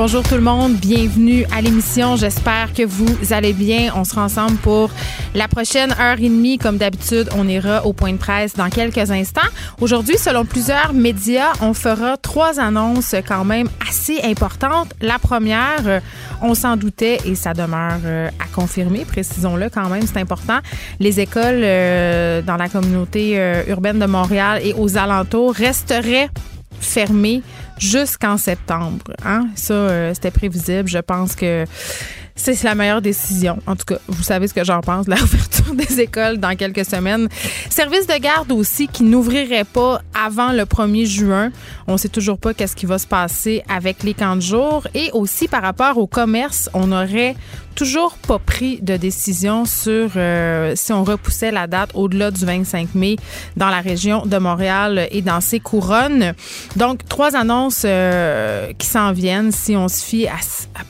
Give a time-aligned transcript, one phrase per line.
[0.00, 2.14] Bonjour tout le monde, bienvenue à l'émission.
[2.14, 3.90] J'espère que vous allez bien.
[3.96, 4.90] On sera ensemble pour
[5.34, 6.56] la prochaine heure et demie.
[6.56, 9.48] Comme d'habitude, on ira au point de presse dans quelques instants.
[9.80, 14.92] Aujourd'hui, selon plusieurs médias, on fera trois annonces quand même assez importantes.
[15.00, 15.98] La première, euh,
[16.42, 20.60] on s'en doutait et ça demeure euh, à confirmer, précisons-le quand même, c'est important.
[21.00, 26.30] Les écoles euh, dans la communauté urbaine de Montréal et aux alentours resteraient
[26.80, 27.42] fermées
[27.78, 29.12] jusqu'en septembre.
[29.24, 29.48] Hein?
[29.54, 30.88] Ça, euh, c'était prévisible.
[30.88, 31.64] Je pense que
[32.38, 33.58] c'est la meilleure décision.
[33.66, 36.56] En tout cas, vous savez ce que j'en pense de la ouverture des écoles dans
[36.56, 37.28] quelques semaines.
[37.68, 41.50] Service de garde aussi qui n'ouvrirait pas avant le 1er juin.
[41.86, 44.86] On sait toujours pas qu'est-ce qui va se passer avec les camps de jour.
[44.94, 47.34] Et aussi par rapport au commerce, on aurait
[47.78, 52.96] toujours pas pris de décision sur euh, si on repoussait la date au-delà du 25
[52.96, 53.14] mai
[53.56, 56.34] dans la région de Montréal et dans ses couronnes.
[56.74, 60.38] Donc, trois annonces euh, qui s'en viennent si on se fie à,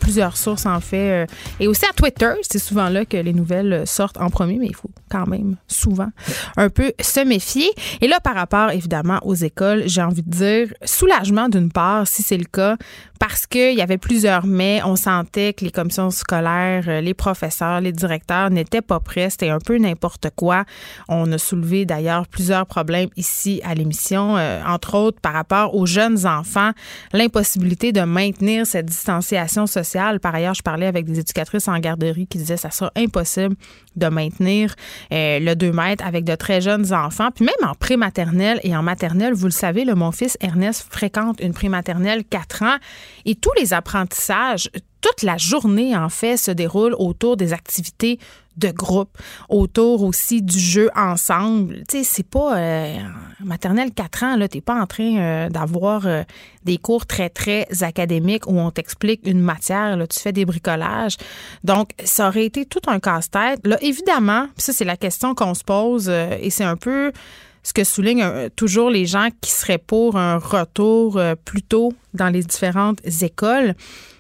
[0.01, 1.27] plusieurs sources, en fait, euh,
[1.61, 2.33] et aussi à Twitter.
[2.41, 6.09] C'est souvent là que les nouvelles sortent en premier, mais il faut quand même souvent
[6.57, 7.69] un peu se méfier.
[8.01, 12.23] Et là, par rapport, évidemment, aux écoles, j'ai envie de dire soulagement d'une part, si
[12.23, 12.77] c'est le cas,
[13.19, 14.81] parce qu'il y avait plusieurs mais.
[14.85, 19.31] On sentait que les commissions scolaires, euh, les professeurs, les directeurs n'étaient pas prêts.
[19.31, 20.65] C'était un peu n'importe quoi.
[21.09, 25.87] On a soulevé d'ailleurs plusieurs problèmes ici à l'émission, euh, entre autres par rapport aux
[25.87, 26.71] jeunes enfants,
[27.13, 30.21] l'impossibilité de maintenir cette distanciation sociale.
[30.21, 33.57] Par ailleurs, je parlais avec des éducatrices en garderie qui disaient que ça sera impossible
[33.97, 34.75] de maintenir
[35.13, 37.31] euh, le 2 mètres avec de très jeunes enfants.
[37.35, 41.41] Puis même en prématernelle et en maternelle, vous le savez, le, mon fils Ernest fréquente
[41.41, 42.77] une prématernelle 4 ans
[43.25, 44.71] et tous les apprentissages,
[45.01, 48.19] toute la journée, en fait, se déroulent autour des activités
[48.59, 49.17] de groupe,
[49.49, 51.85] autour aussi du jeu ensemble.
[51.89, 52.97] Tu sais, c'est pas euh,
[53.41, 56.25] maternelle 4 ans, là, t'es pas en train euh, d'avoir euh,
[56.65, 61.17] des cours très, très académiques où on t'explique une matière, là, tu fais des bricolages.
[61.63, 63.61] Donc, ça aurait été tout un casse-tête.
[63.65, 67.13] Là, évidemment, ça, c'est la question qu'on se pose et c'est un peu
[67.63, 72.43] ce que soulignent toujours les gens qui seraient pour un retour plus tôt dans les
[72.43, 73.75] différentes écoles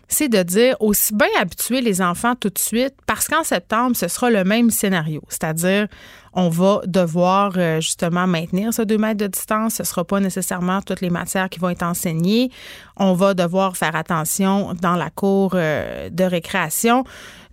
[0.09, 4.09] c'est de dire aussi bien habituer les enfants tout de suite parce qu'en septembre, ce
[4.09, 5.22] sera le même scénario.
[5.28, 5.87] C'est-à-dire,
[6.32, 9.74] on va devoir euh, justement maintenir ce 2 mètres de distance.
[9.74, 12.50] Ce ne sera pas nécessairement toutes les matières qui vont être enseignées.
[12.96, 17.04] On va devoir faire attention dans la cour euh, de récréation.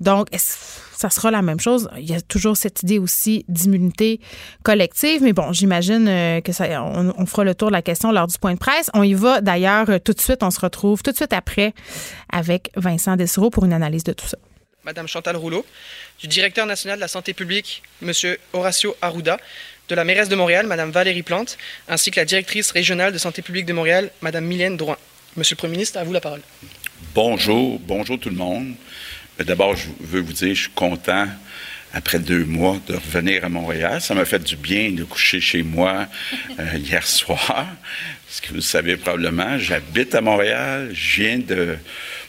[0.01, 1.89] Donc, ça sera la même chose?
[1.97, 4.19] Il y a toujours cette idée aussi d'immunité
[4.63, 8.27] collective, mais bon, j'imagine euh, que ça, on, fera le tour de la question lors
[8.27, 8.89] du point de presse.
[8.93, 10.43] On y va d'ailleurs tout de suite.
[10.43, 11.73] On se retrouve tout de suite après
[12.31, 14.37] avec Vincent Dessereau pour une analyse de tout ça.
[14.85, 15.65] Madame Chantal Rouleau,
[16.19, 19.39] du directeur national de la santé publique, Monsieur Horacio Arruda,
[19.89, 21.57] de la mairesse de Montréal, Madame Valérie Plante,
[21.87, 24.97] ainsi que la directrice régionale de santé publique de Montréal, Madame Mylène Drouin.
[25.37, 26.41] Monsieur le Premier ministre, à vous la parole.
[27.15, 28.75] Bonjour, bonjour tout le monde.
[29.39, 31.27] D'abord, je veux vous dire, je suis content
[31.91, 34.01] après deux mois de revenir à Montréal.
[34.01, 36.07] Ça m'a fait du bien de coucher chez moi
[36.59, 37.65] euh, hier soir.
[38.29, 40.91] Ce que vous savez probablement, j'habite à Montréal.
[40.93, 41.77] Je viens de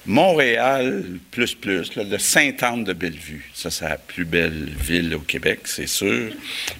[0.07, 3.51] Montréal, plus plus, le Sainte-Anne de Bellevue.
[3.55, 6.33] Ça, c'est la plus belle ville au Québec, c'est sûr.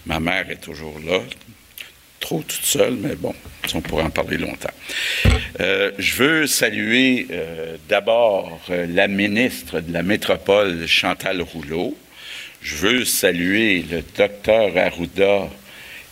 [0.07, 1.21] Ma mère est toujours là.
[2.21, 3.35] Trop toute seule, mais bon,
[3.75, 4.71] on pourrait en parler longtemps.
[5.61, 11.97] Euh, je veux saluer euh, d'abord euh, la ministre de la métropole, Chantal Rouleau.
[12.63, 15.49] Je veux saluer le docteur Arruda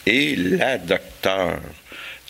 [0.06, 1.60] et la docteur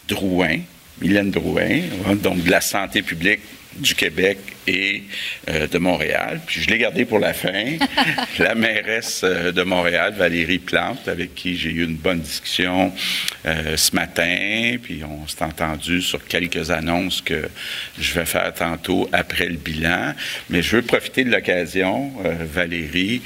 [0.09, 0.59] Drouin,
[1.01, 1.81] Mylène Drouin,
[2.23, 3.41] donc de la santé publique
[3.77, 5.03] du Québec et
[5.49, 6.41] euh, de Montréal.
[6.47, 7.77] Puis je l'ai gardé pour la fin.
[8.39, 12.93] la mairesse euh, de Montréal, Valérie Plante, avec qui j'ai eu une bonne discussion
[13.47, 14.77] euh, ce matin.
[14.83, 17.49] Puis on s'est entendu sur quelques annonces que
[17.99, 20.15] je vais faire tantôt après le bilan.
[20.51, 22.13] Mais je veux profiter de l'occasion,
[22.53, 23.23] Valérie,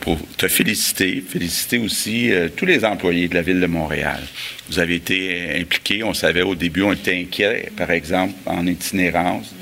[0.00, 4.20] pour te féliciter, féliciter aussi tous les employés de la ville de Montréal.
[4.68, 6.02] Vous avez été impliqués.
[6.02, 9.54] On savait au début, on était inquiets, par exemple, en itinérance.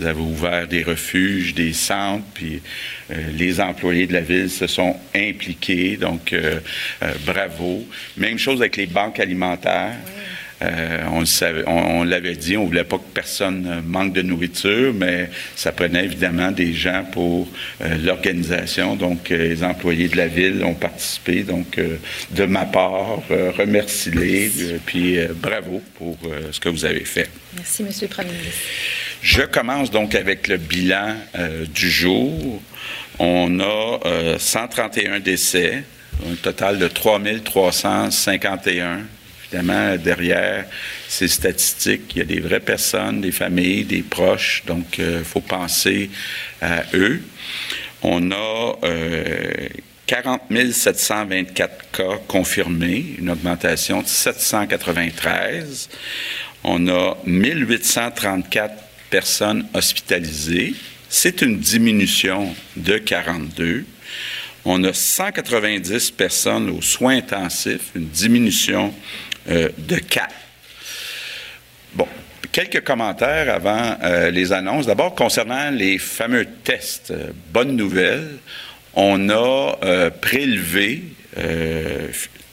[0.00, 2.62] Vous avez ouvert des refuges, des centres, puis
[3.10, 5.98] euh, les employés de la ville se sont impliqués.
[5.98, 6.58] Donc, euh,
[7.02, 7.86] euh, bravo.
[8.16, 9.98] Même chose avec les banques alimentaires.
[10.60, 11.24] On,
[11.66, 16.50] on, l'avait dit, on voulait pas que personne manque de nourriture, mais ça prenait évidemment
[16.50, 17.48] des gens pour
[18.04, 18.96] l'organisation.
[18.96, 21.42] Donc, les employés de la ville ont participé.
[21.42, 21.80] Donc,
[22.30, 24.50] de ma part, remercie-les,
[24.84, 26.18] puis bravo pour
[26.50, 27.30] ce que vous avez fait.
[27.56, 28.60] Merci, Monsieur le Premier ministre.
[29.22, 31.16] Je commence donc avec le bilan
[31.74, 32.60] du jour.
[33.22, 33.98] On a
[34.38, 35.84] 131 euh, décès,
[36.26, 39.00] un total de 3351.
[39.52, 40.64] Évidemment, derrière
[41.08, 45.24] ces statistiques, il y a des vraies personnes, des familles, des proches, donc il euh,
[45.24, 46.08] faut penser
[46.60, 47.20] à eux.
[48.02, 48.76] On a
[50.06, 55.88] 40 euh, 724 cas confirmés, une augmentation de 793.
[56.62, 58.74] On a 1834
[59.10, 60.74] personnes hospitalisées,
[61.08, 63.84] c'est une diminution de 42.
[64.64, 68.94] On a 190 personnes aux soins intensifs, une diminution
[69.48, 70.34] de 4.
[71.94, 72.06] Bon,
[72.52, 74.86] quelques commentaires avant euh, les annonces.
[74.86, 78.38] D'abord, concernant les fameux tests, euh, bonne nouvelle,
[78.94, 79.76] on a
[80.20, 81.04] prélevé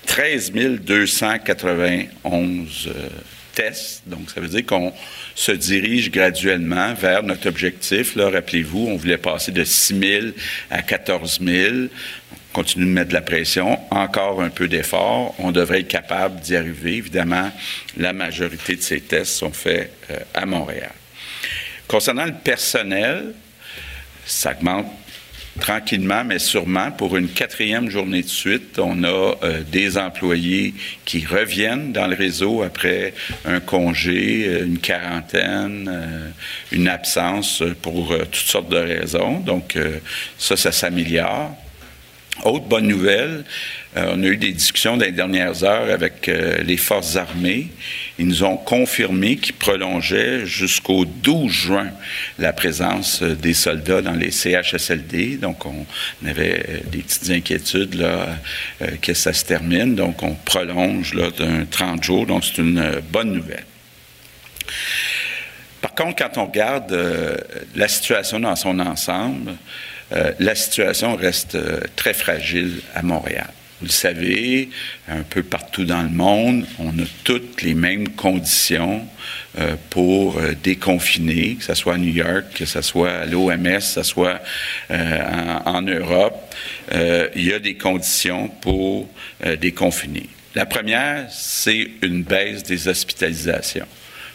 [0.06, 2.90] 13 291
[3.58, 4.04] tests.
[4.06, 4.94] Donc, ça veut dire qu'on
[5.34, 8.16] se dirige graduellement vers notre objectif.
[8.16, 10.26] Là, rappelez-vous, on voulait passer de 6 000
[10.70, 11.76] à 14 000.
[12.58, 15.36] On continue de mettre de la pression, encore un peu d'effort.
[15.38, 16.96] On devrait être capable d'y arriver.
[16.96, 17.52] Évidemment,
[17.98, 20.92] la majorité de ces tests sont faits euh, à Montréal.
[21.88, 23.36] Concernant le personnel,
[24.26, 24.88] ça augmente
[25.60, 30.74] tranquillement, mais sûrement, pour une quatrième journée de suite, on a euh, des employés
[31.06, 33.14] qui reviennent dans le réseau après
[33.46, 36.34] un congé, euh, une quarantaine,
[36.72, 39.42] une absence pour toutes sortes de raisons.
[39.42, 39.78] Donc,
[40.40, 41.56] ça, ça s'améliore.
[42.44, 43.44] Autre bonne nouvelle,
[43.98, 47.68] euh, on a eu des discussions dans les dernières heures avec euh, les forces armées.
[48.20, 51.90] Ils nous ont confirmé qu'ils prolongeaient jusqu'au 12 juin
[52.38, 55.38] la présence euh, des soldats dans les CHSLD.
[55.38, 55.86] Donc, on,
[56.28, 58.38] avait des petites inquiétudes là,
[59.02, 59.96] que ça se termine.
[59.96, 62.26] Donc, on prolonge d'un 30 jours.
[62.28, 63.66] Donc, c'est une bonne nouvelle.
[65.82, 66.96] Par contre, quand on regarde
[67.76, 69.54] la situation dans son ensemble,
[70.14, 73.50] euh, la situation reste euh, très fragile à Montréal.
[73.80, 74.70] Vous le savez,
[75.08, 79.06] un peu partout dans le monde, on a toutes les mêmes conditions
[79.60, 83.80] euh, pour déconfiner, que ce soit à New York, que ce soit à l'OMS, que
[83.80, 84.42] ce soit
[84.90, 86.56] en, Europe.
[86.92, 89.08] il y a des conditions pour
[89.62, 90.28] déconfiner.
[90.56, 93.86] La première, c'est une baisse des hospitalisations.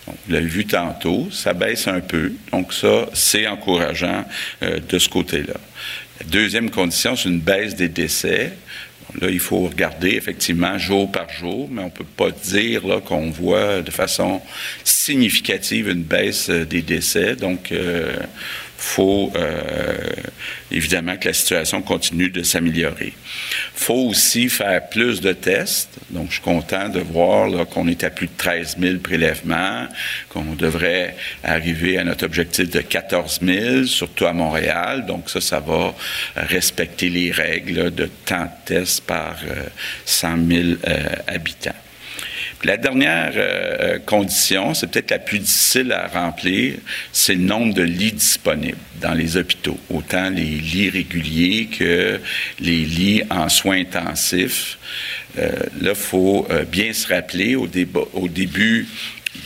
[0.07, 2.33] Vous l'avez vu tantôt, ça baisse un peu.
[2.51, 4.25] Donc ça, c'est encourageant
[4.63, 5.55] euh, de ce côté-là.
[6.21, 8.53] La deuxième condition, c'est une baisse des décès.
[9.21, 13.31] Là, il faut regarder effectivement jour par jour, mais on ne peut pas dire qu'on
[13.31, 14.41] voit de façon
[14.85, 17.37] significative une baisse euh, des décès.
[17.37, 18.17] Donc, euh,
[18.83, 19.97] faut euh,
[20.73, 23.13] évidemment que la situation continue de s'améliorer.
[23.75, 25.91] faut aussi faire plus de tests.
[26.11, 29.87] Donc, je suis content de voir qu'on est à plus de 13 000 prélèvements,
[30.29, 31.15] qu'on devrait
[31.45, 35.07] arriver à notre objectif de 14 000, surtout à Montréal.
[35.07, 35.95] Donc, ça, ça va
[36.35, 39.37] respecter les règles de temps de tests par
[40.05, 41.71] 100 euh, 000 euh, habitants.
[42.65, 46.75] La dernière euh, euh, condition, c'est peut-être la plus difficile à remplir,
[47.13, 52.21] c'est le nombre de lits disponibles dans les hôpitaux, autant les lits réguliers que
[52.61, 54.79] les lits en soins intensifs.
[55.39, 57.67] Euh, là, il faut bien se rappeler, au,
[58.29, 58.87] début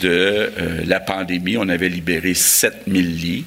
[0.02, 0.50] de
[0.86, 3.44] la pandémie, on avait libéré 7000 lits.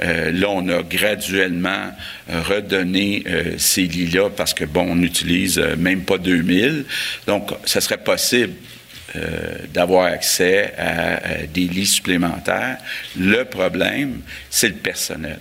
[0.00, 1.90] là, on a graduellement
[2.28, 3.24] redonné
[3.56, 6.84] ces lits-là parce que, bon, on n'utilise même pas 2000.
[7.26, 8.52] Donc, ça serait possible
[9.16, 12.76] euh, d'avoir accès à, des lits supplémentaires.
[13.18, 15.38] Le problème, c'est le personnel.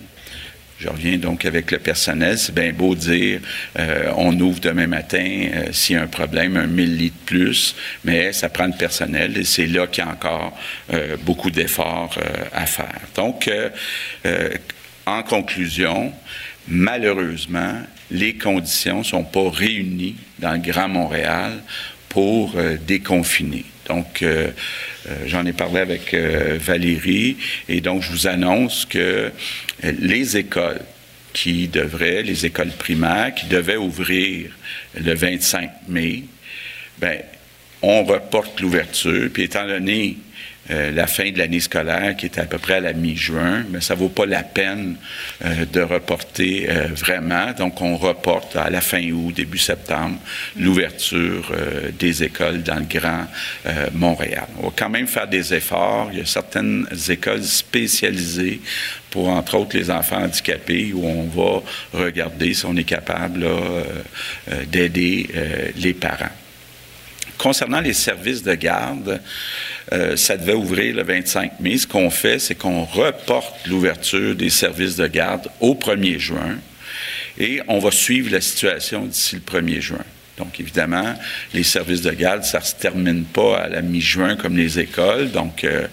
[0.80, 2.38] Je reviens donc avec le personnel.
[2.38, 3.42] C'est bien beau dire
[3.78, 7.26] euh, on ouvre demain matin euh, s'il y a un problème, un 1000 lits de
[7.26, 10.58] plus, mais ça prend le personnel et c'est là qu'il y a encore
[11.24, 12.18] beaucoup d'efforts
[12.54, 13.02] à faire.
[13.16, 13.50] Donc,
[15.06, 16.14] en conclusion,
[16.70, 17.82] malheureusement,
[18.12, 21.54] les conditions ne sont pas réunies dans le Grand Montréal
[22.18, 23.64] pour euh, déconfiner.
[23.88, 24.50] Donc, euh,
[25.08, 27.38] euh, j'en ai parlé avec Valérie
[27.70, 29.32] et donc je vous annonce que
[29.84, 30.82] les écoles
[31.32, 34.50] qui devraient, les écoles primaires qui devaient ouvrir
[35.00, 36.24] le 25 mai,
[36.98, 37.20] ben,
[37.84, 39.30] on reporte l'ouverture.
[39.32, 40.18] Puis étant donné
[40.70, 43.80] euh, la fin de l'année scolaire qui est à peu près à la mi-juin, mais
[43.80, 44.96] ça vaut pas la peine
[45.46, 47.54] euh, de reporter euh, vraiment.
[47.58, 50.18] Donc, on reporte à la fin août, début septembre,
[50.58, 51.52] l'ouverture
[51.98, 53.28] des écoles dans le Grand
[53.94, 54.48] Montréal.
[54.60, 56.10] On va quand même faire des efforts.
[56.12, 58.62] Il y a certaines écoles spécialisées
[59.10, 61.62] pour, entre autres, les enfants handicapés, où on va
[61.94, 63.46] regarder si on est capable
[64.68, 65.30] d'aider
[65.78, 66.47] les parents.
[67.38, 69.22] Concernant les services de garde,
[69.94, 71.78] euh, ça devait ouvrir le 25 mai.
[71.78, 76.58] Ce qu'on fait, c'est qu'on reporte l'ouverture des services de garde au 1er juin
[77.38, 80.06] et on va suivre la situation d'ici le 1er juin.
[80.38, 81.16] Donc, évidemment,
[81.54, 85.32] les services de garde, ça ne se termine pas à la mi-juin comme les écoles.
[85.32, 85.88] Donc, euh,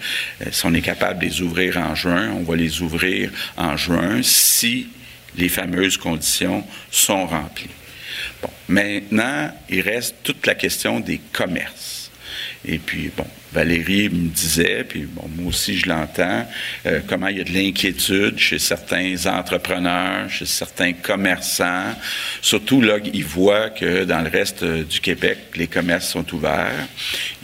[0.51, 4.21] si on est capable de les ouvrir en juin, on va les ouvrir en juin
[4.23, 4.89] si
[5.37, 7.71] les fameuses conditions sont remplies.
[8.69, 12.11] Maintenant, il reste toute la question des commerces.
[12.67, 16.47] Et puis, bon, Valérie me disait, puis bon, moi aussi je l'entends,
[16.87, 21.95] euh, comment il y a de l'inquiétude chez certains entrepreneurs, chez certains commerçants.
[22.43, 26.89] Surtout là, ils voient que dans le reste euh, du Québec, les commerces sont ouverts.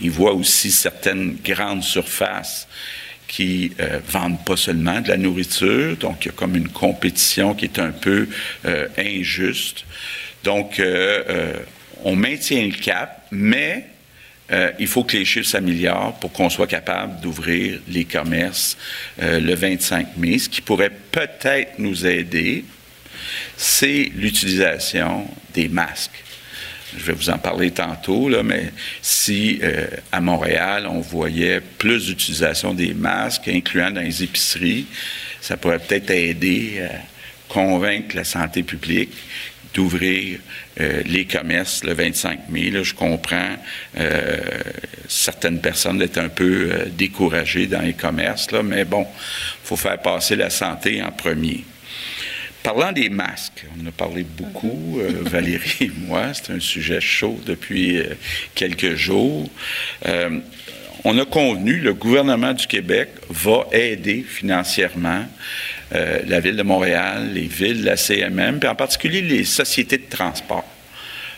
[0.02, 2.66] Ils voient aussi certaines grandes surfaces
[3.28, 7.54] qui euh, vendent pas seulement de la nourriture, donc il y a comme une compétition
[7.54, 8.26] qui est un peu
[8.98, 9.84] injuste.
[10.44, 11.52] Donc, euh, euh,
[12.04, 13.86] on maintient le cap, mais
[14.50, 18.76] euh, il faut que les chiffres s'améliorent pour qu'on soit capable d'ouvrir les commerces
[19.18, 20.38] le 25 mai.
[20.38, 22.64] Ce qui pourrait peut-être nous aider,
[23.56, 26.24] c'est l'utilisation des masques.
[26.96, 29.60] Je vais vous en parler tantôt, là, mais si
[30.10, 34.86] à Montréal, on voyait plus d'utilisation des masques, incluant dans les épiceries,
[35.40, 39.12] ça pourrait peut-être aider à convaincre la santé publique
[39.74, 40.38] d'ouvrir
[40.80, 42.70] euh, les commerces le 25 mai.
[42.70, 43.56] Là, je comprends
[43.98, 44.38] euh,
[45.08, 49.76] certaines personnes d'être un peu euh, découragées dans les commerces, là, mais bon, il faut
[49.76, 51.64] faire passer la santé en premier.
[52.62, 57.40] Parlant des masques, on en a parlé beaucoup, Valérie et moi, c'est un sujet chaud
[57.46, 58.02] depuis
[58.54, 59.48] quelques jours.
[61.04, 65.24] On a convenu, le gouvernement du Québec va aider financièrement
[65.94, 70.08] euh, la Ville de Montréal, les villes, la CMM, puis en particulier les sociétés de
[70.08, 70.64] transport.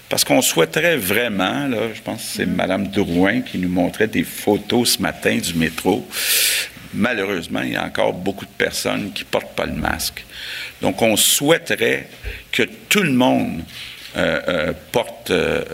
[0.09, 4.25] Parce qu'on souhaiterait vraiment, là, je pense que c'est Mme Drouin qui nous montrait des
[4.25, 6.07] photos ce matin du métro.
[6.93, 10.25] Malheureusement, il y a encore beaucoup de personnes qui ne portent pas le masque.
[10.83, 12.09] Donc, on souhaiterait
[12.51, 13.63] que tout le monde
[14.15, 15.65] euh, euh, porte euh,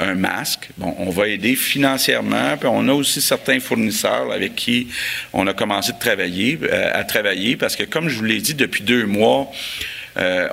[0.00, 0.70] un masque.
[0.78, 4.88] Bon, on va aider financièrement, puis on a aussi certains fournisseurs avec qui
[5.34, 9.50] on a commencé à travailler, parce que comme je vous l'ai dit, depuis deux mois,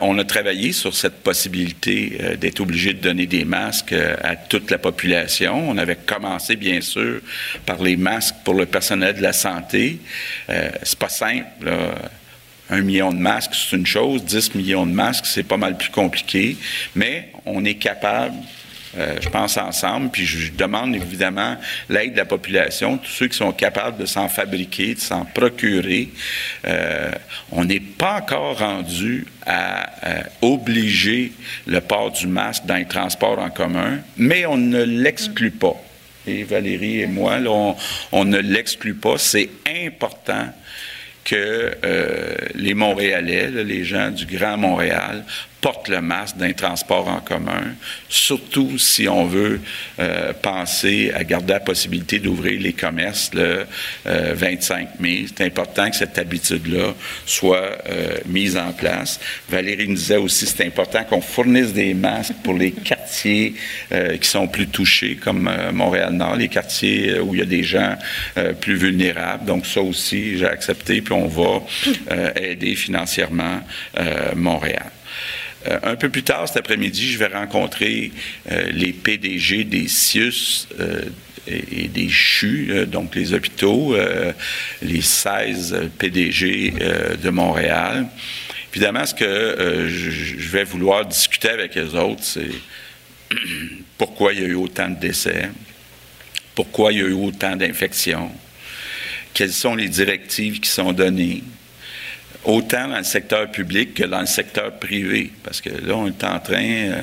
[0.02, 4.78] on a travaillé sur cette possibilité d'être obligé de donner des masques à toute la
[4.78, 5.70] population.
[5.70, 7.22] On avait commencé, bien sûr,
[7.66, 10.00] par les masques pour le personnel de la santé.
[10.50, 11.72] c'est pas simple.
[12.70, 14.24] Un million de masques, c'est une chose.
[14.24, 16.58] 10 millions de masques, c'est pas mal plus compliqué.
[16.96, 18.36] Mais on est capable,
[18.98, 21.58] euh, je pense, ensemble, puis je demande évidemment
[21.90, 26.10] l'aide de la population, tous ceux qui sont capables de s'en fabriquer, de s'en procurer.
[26.66, 27.12] Euh,
[27.52, 31.34] on n'est pas encore rendu à euh, obliger
[31.68, 35.76] le port du masque dans les transports en commun, mais on ne l'exclut pas.
[36.26, 37.76] Et Valérie et moi, on,
[38.14, 39.18] on ne l'exclut pas.
[39.18, 40.54] C'est important
[41.24, 45.24] que euh, les Montréalais, les gens du Grand Montréal,
[45.64, 47.64] portent le masque d'un transport en commun,
[48.10, 49.62] surtout si on veut
[49.98, 53.66] euh, penser à garder la possibilité d'ouvrir les commerces le
[54.06, 55.26] 25 euh, mai.
[55.30, 56.94] C'est important que cette habitude-là
[57.26, 59.22] soit euh, mise en place.
[59.50, 63.56] Valérie nous disait aussi c'est important qu'on fournisse des masques pour les quartiers
[64.20, 67.96] qui sont plus touchés, comme Montréal-Nord, les quartiers où il y a des gens
[68.60, 69.46] plus vulnérables.
[69.46, 71.62] Donc ça aussi, j'ai accepté, puis on va
[72.36, 73.62] aider financièrement
[74.36, 74.92] Montréal.
[75.68, 78.12] Euh, un peu plus tard cet après-midi, je vais rencontrer
[78.52, 81.04] euh, les PDG des CIUS euh,
[81.48, 83.98] et, des CHU, donc les hôpitaux,
[84.82, 86.74] les 16 PDG
[87.22, 88.08] de Montréal.
[88.72, 92.50] Évidemment, ce que je vais vouloir discuter avec les autres, c'est
[93.98, 95.50] pourquoi il y a eu autant de décès,
[96.56, 98.32] pourquoi il y a eu autant d'infections,
[99.34, 101.44] quelles sont les directives qui sont données,
[102.46, 105.32] autant dans le secteur public que dans le secteur privé.
[105.44, 107.02] Parce que là, on est en train, euh,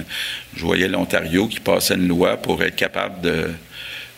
[0.56, 3.50] je voyais l'Ontario qui passait une loi pour être capable de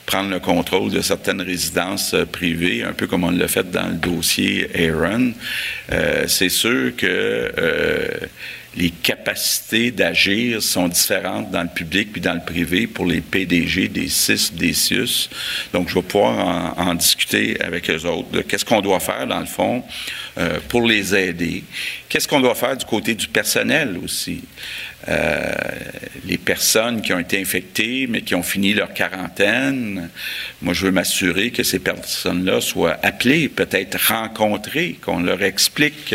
[0.05, 3.89] prendre le contrôle de certaines résidences euh, privées, un peu comme on l'a fait dans
[3.89, 5.33] le dossier Aaron.
[5.93, 7.53] Euh, c'est sûr que
[8.77, 13.89] les capacités d'agir sont différentes dans le public puis dans le privé pour les PDG
[13.89, 15.29] des CIS, des CIUS.
[15.73, 18.43] Donc, je vais pouvoir en, discuter avec eux autres.
[18.43, 19.83] Qu'est-ce qu'on doit faire, dans le fond,
[20.39, 21.65] euh, pour les aider?
[22.09, 24.43] Qu'est-ce qu'on doit faire du côté du personnel aussi?
[25.09, 25.53] Euh,
[26.25, 30.09] les personnes qui ont été infectées, mais qui ont fini leur quarantaine,
[30.61, 36.15] moi, je veux m'assurer que ces personnes-là soient appelées, peut-être rencontrées, qu'on leur explique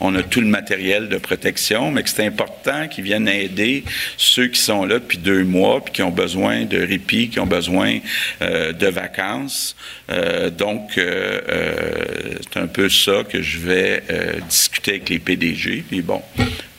[0.00, 3.84] qu'on a tout le matériel de protection, mais que c'est important qu'ils viennent aider
[4.16, 7.46] ceux qui sont là depuis deux mois, puis qui ont besoin de répit, qui ont
[7.46, 7.98] besoin
[8.42, 9.76] euh, de vacances.
[10.10, 14.02] Euh, donc, c'est un peu ça que je vais
[14.48, 15.84] discuter avec les PDG.
[15.88, 16.20] Puis bon,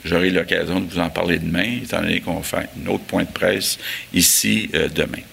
[0.06, 3.32] J'aurai l'occasion de vous en parler demain, étant donné qu'on faire un autre point de
[3.32, 3.80] presse
[4.14, 5.24] ici euh, demain.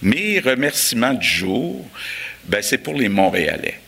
[0.00, 1.84] Mes remerciements du jour,
[2.44, 3.80] ben, c'est pour les Montréalais.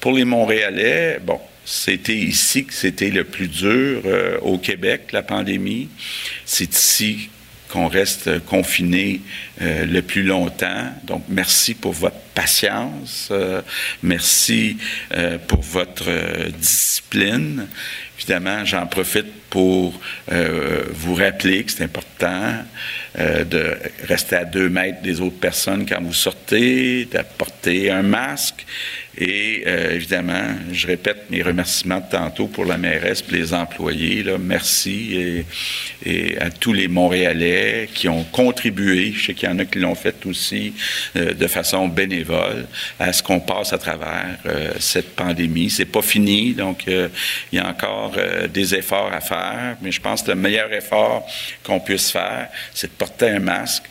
[0.00, 5.22] Pour les Montréalais, bon, c'était ici que c'était le plus dur euh, au Québec, la
[5.22, 5.88] pandémie.
[6.44, 7.30] C'est ici
[7.68, 9.20] qu'on reste confiné
[9.62, 10.92] euh, le plus longtemps.
[11.04, 13.30] Donc, merci pour votre patience.
[14.02, 14.78] merci
[15.46, 16.10] pour votre
[16.58, 17.68] discipline.
[18.20, 19.98] Évidemment, j'en profite pour
[20.30, 22.52] euh, vous rappeler que c'est important
[23.18, 28.66] euh, de rester à deux mètres des autres personnes quand vous sortez, d'apporter un masque.
[29.20, 34.22] Et euh, évidemment, je répète mes remerciements de tantôt pour la mairesse et les employés.
[34.22, 34.38] Là.
[34.38, 35.44] Merci
[36.06, 39.78] et, à tous les Montréalais qui ont contribué, je sais qu'il y en a qui
[39.78, 40.72] l'ont fait aussi
[41.14, 42.66] de façon bénévole,
[42.98, 44.38] à ce qu'on passe à travers
[44.78, 45.68] cette pandémie.
[45.68, 47.10] C'est pas fini, donc il
[47.52, 48.16] y a encore
[48.52, 51.26] des efforts à faire mais je pense que le meilleur effort
[51.62, 53.84] qu'on puisse faire, c'est de porter un masque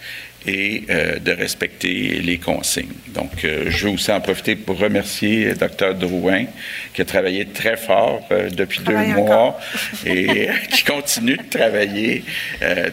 [0.48, 2.94] et euh, de respecter les consignes.
[3.10, 6.46] Donc, euh, je veux aussi en profiter pour remercier le Dr Drouin,
[6.94, 9.60] qui a travaillé très fort euh, depuis deux mois
[10.06, 12.24] et qui continue de travailler.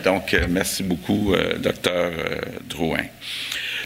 [0.05, 2.11] donc, merci beaucoup, Dr
[2.69, 3.05] Drouin.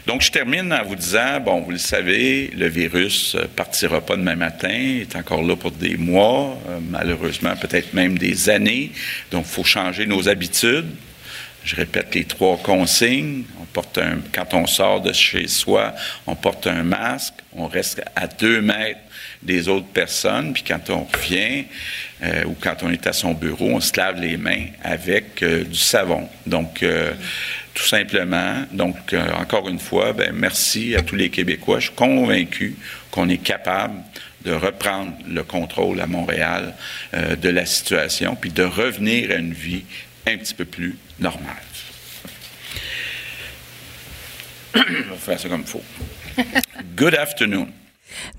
[0.07, 4.01] Donc, je termine en vous disant, bon, vous le savez, le virus ne euh, partira
[4.01, 8.49] pas demain matin, il est encore là pour des mois, euh, malheureusement peut-être même des
[8.49, 8.91] années.
[9.31, 10.87] Donc, il faut changer nos habitudes.
[11.63, 13.43] Je répète les trois consignes.
[14.33, 15.93] Quand on sort de chez soi,
[16.27, 18.99] on porte un masque, on reste à deux mètres
[19.41, 21.65] des autres personnes, puis quand on revient
[22.23, 25.77] euh, ou quand on est à son bureau, on se lave les mains avec du
[25.77, 26.27] savon.
[26.45, 26.83] Donc,
[27.73, 28.63] tout simplement.
[28.71, 31.79] Donc, euh, encore une fois, ben, merci à tous les Québécois.
[31.79, 32.75] Je suis convaincu
[33.09, 33.95] qu'on est capable
[34.43, 36.73] de reprendre le contrôle à Montréal
[37.13, 39.83] euh, de la situation, puis de revenir à une vie
[40.27, 41.55] un petit peu plus normale.
[44.75, 45.83] On va faire ça comme il faut.
[46.95, 47.67] Good afternoon.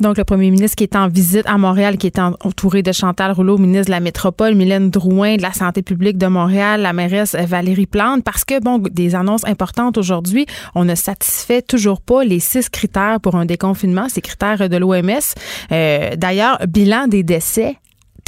[0.01, 3.33] Donc, le premier ministre qui est en visite à Montréal, qui est entouré de Chantal
[3.33, 7.35] Rouleau, ministre de la Métropole, Mylène Drouin de la Santé publique de Montréal, la mairesse
[7.35, 12.41] Valérie Plante, parce que, bon, des annonces importantes aujourd'hui, on ne satisfait toujours pas les
[12.41, 15.21] six critères pour un déconfinement, ces critères de l'OMS.
[15.73, 17.77] Euh, d'ailleurs, bilan des décès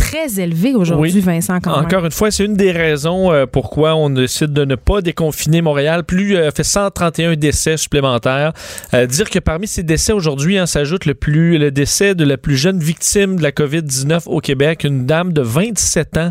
[0.05, 1.59] très élevé aujourd'hui, Vincent.
[1.61, 5.01] Quand Encore une fois, c'est une des raisons euh, pourquoi on décide de ne pas
[5.01, 6.05] déconfiner Montréal.
[6.05, 8.53] Plus euh, fait 131 décès supplémentaires.
[8.93, 12.37] Euh, dire que parmi ces décès aujourd'hui, hein, s'ajoute le plus le décès de la
[12.37, 16.31] plus jeune victime de la COVID-19 au Québec, une dame de 27 ans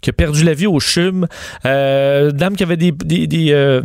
[0.00, 1.26] qui a perdu la vie au CHUM.
[1.64, 3.80] une dame qui avait des des, des,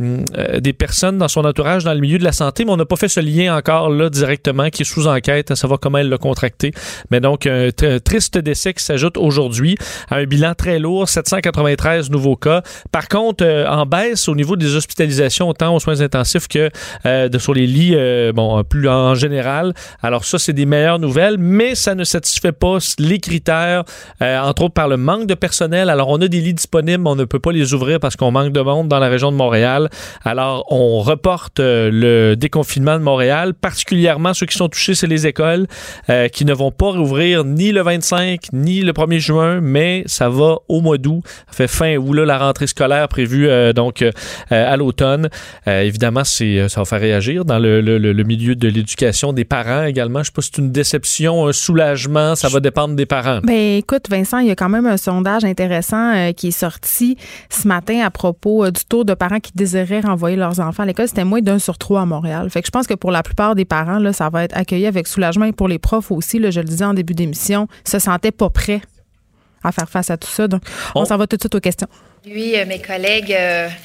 [0.59, 2.95] des, personnes dans son entourage dans le milieu de la santé, mais on n'a pas
[2.95, 6.17] fait ce lien encore là directement, qui est sous enquête à savoir comment elle l'a
[6.17, 6.71] contracté.
[7.11, 7.69] Mais donc, un
[8.03, 9.77] triste décès qui s'ajoute aujourd'hui,
[10.11, 12.61] un bilan très lourd, 793 nouveaux cas.
[12.91, 16.69] Par contre, euh, en baisse au niveau des hospitalisations, autant aux soins intensifs que
[17.05, 19.73] euh, sur les lits, euh, bon, plus en général.
[20.01, 23.83] Alors ça, c'est des meilleures nouvelles, mais ça ne satisfait pas les critères,
[24.21, 25.89] entre autres par le manque de personnel.
[25.89, 28.31] Alors, on a des lits disponibles, mais on ne peut pas les ouvrir parce qu'on
[28.31, 29.89] manque de monde dans la région de Montréal.
[30.23, 35.67] Alors, on reporte le déconfinement de Montréal, particulièrement ceux qui sont touchés, c'est les écoles
[36.31, 40.57] qui ne vont pas rouvrir ni le 25 ni le 1er juin, mais ça va
[40.67, 41.21] au mois d'août.
[41.47, 44.11] Ça fait fin août, là, la rentrée scolaire prévue euh, donc euh,
[44.49, 45.29] à l'automne.
[45.67, 50.19] Euh, évidemment, c'est, ça va faire réagir dans le, milieu de l'éducation des parents également.
[50.19, 53.39] Je sais pas si c'est une déception, un soulagement, ça va dépendre des parents.
[53.43, 57.17] Ben, écoute, Vincent, il y a quand même un sondage intéressant qui est sorti
[57.49, 61.07] ce matin à propos du taux de parents qui désiraient renvoyer leurs enfants à l'école.
[61.07, 62.49] C'était moins d'un sur trois à Montréal.
[62.49, 64.87] Fait que je pense que pour la plupart des parents, là, ça va être accueilli
[64.87, 67.99] avec soulagement et pour les profs aussi, là, je le disais en début d'émission, se
[67.99, 68.81] sentaient pas prêts
[69.65, 70.47] à faire face à tout ça.
[70.47, 70.61] Donc,
[70.93, 71.87] on s'en va tout de suite aux questions.
[72.27, 73.37] Oui, mes collègues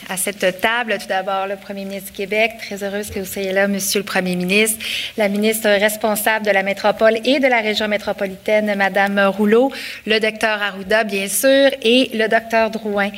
[0.08, 0.96] à cette table.
[0.98, 2.52] Tout d'abord, le premier ministre du Québec.
[2.58, 4.82] Très heureuse que vous soyez là, Monsieur le Premier ministre.
[5.18, 9.70] La ministre responsable de la métropole et de la région métropolitaine, Madame Rouleau.
[10.06, 13.10] Le docteur Arruda, bien sûr, et le docteur Drouin.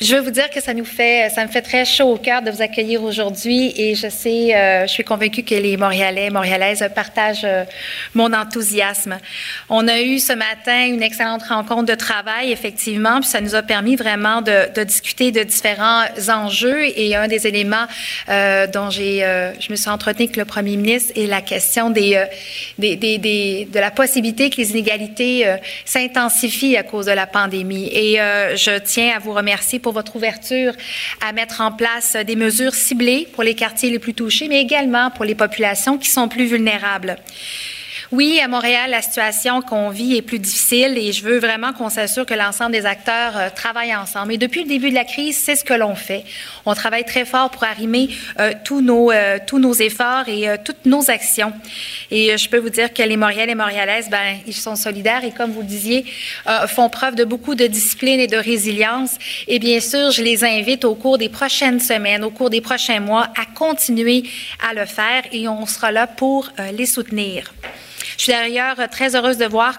[0.00, 2.40] Je veux vous dire que ça nous fait, ça me fait très chaud au cœur
[2.40, 6.82] de vous accueillir aujourd'hui et je sais, euh, je suis convaincue que les Montréalais, Montréalaises
[6.94, 7.64] partagent euh,
[8.14, 9.18] mon enthousiasme.
[9.68, 13.60] On a eu ce matin une excellente rencontre de travail, effectivement, puis ça nous a
[13.60, 17.84] permis vraiment de, de discuter de différents enjeux et un des éléments
[18.30, 21.90] euh, dont j'ai, euh, je me suis entretenue avec le Premier ministre est la question
[21.90, 22.24] des, euh,
[22.78, 25.44] des, des, des, de la possibilité que les inégalités
[25.84, 27.90] s'intensifient à cause de la pandémie.
[27.92, 30.72] Et je tiens à vous remercier pour votre ouverture
[31.20, 35.10] à mettre en place des mesures ciblées pour les quartiers les plus touchés, mais également
[35.10, 37.16] pour les populations qui sont plus vulnérables.
[38.12, 41.90] Oui, à Montréal, la situation qu'on vit est plus difficile et je veux vraiment qu'on
[41.90, 44.32] s'assure que l'ensemble des acteurs euh, travaillent ensemble.
[44.32, 46.24] Et depuis le début de la crise, c'est ce que l'on fait.
[46.66, 48.08] On travaille très fort pour arrimer
[48.40, 51.52] euh, tous, nos, euh, tous nos efforts et toutes nos actions.
[52.10, 55.30] Et je peux vous dire que les Montréalais et Montréalaises, ben, ils sont solidaires et
[55.30, 56.04] comme vous le disiez,
[56.66, 59.18] font preuve de beaucoup de discipline et de résilience.
[59.46, 62.98] Et bien sûr, je les invite au cours des prochaines semaines, au cours des prochains
[62.98, 64.24] mois, à continuer
[64.68, 67.52] à le faire et on sera là pour les soutenir.
[68.20, 69.78] Je suis d'ailleurs très heureuse de voir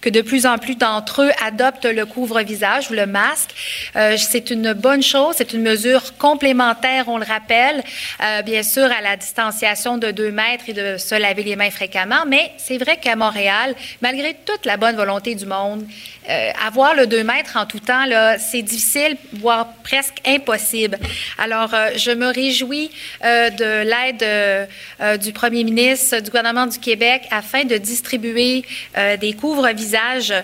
[0.00, 3.50] que de plus en plus d'entre eux adoptent le couvre-visage ou le masque.
[3.94, 7.84] Euh, c'est une bonne chose, c'est une mesure complémentaire, on le rappelle,
[8.22, 11.70] euh, bien sûr à la distanciation de deux mètres et de se laver les mains
[11.70, 15.86] fréquemment, mais c'est vrai qu'à Montréal, malgré toute la bonne volonté du monde,
[16.30, 18.04] euh, avoir le 2 mètres en tout temps,
[18.38, 20.98] c'est difficile, voire presque impossible.
[21.38, 22.90] Alors, je me réjouis
[23.22, 28.64] de l'aide du premier ministre du gouvernement du Québec afin de distribuer
[28.96, 30.34] euh, des couvre-visages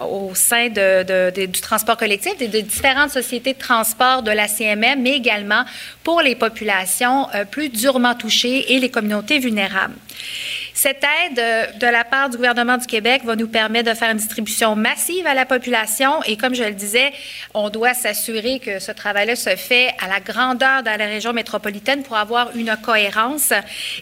[0.00, 5.16] au sein du transport collectif et de différentes sociétés de transport de la CMM, mais
[5.16, 5.64] également
[6.02, 9.94] pour les populations plus durement touchées et les communautés vulnérables.
[10.82, 14.16] Cette aide de la part du gouvernement du Québec va nous permettre de faire une
[14.16, 17.12] distribution massive à la population et comme je le disais,
[17.52, 22.02] on doit s'assurer que ce travail-là se fait à la grandeur dans la région métropolitaine
[22.02, 23.52] pour avoir une cohérence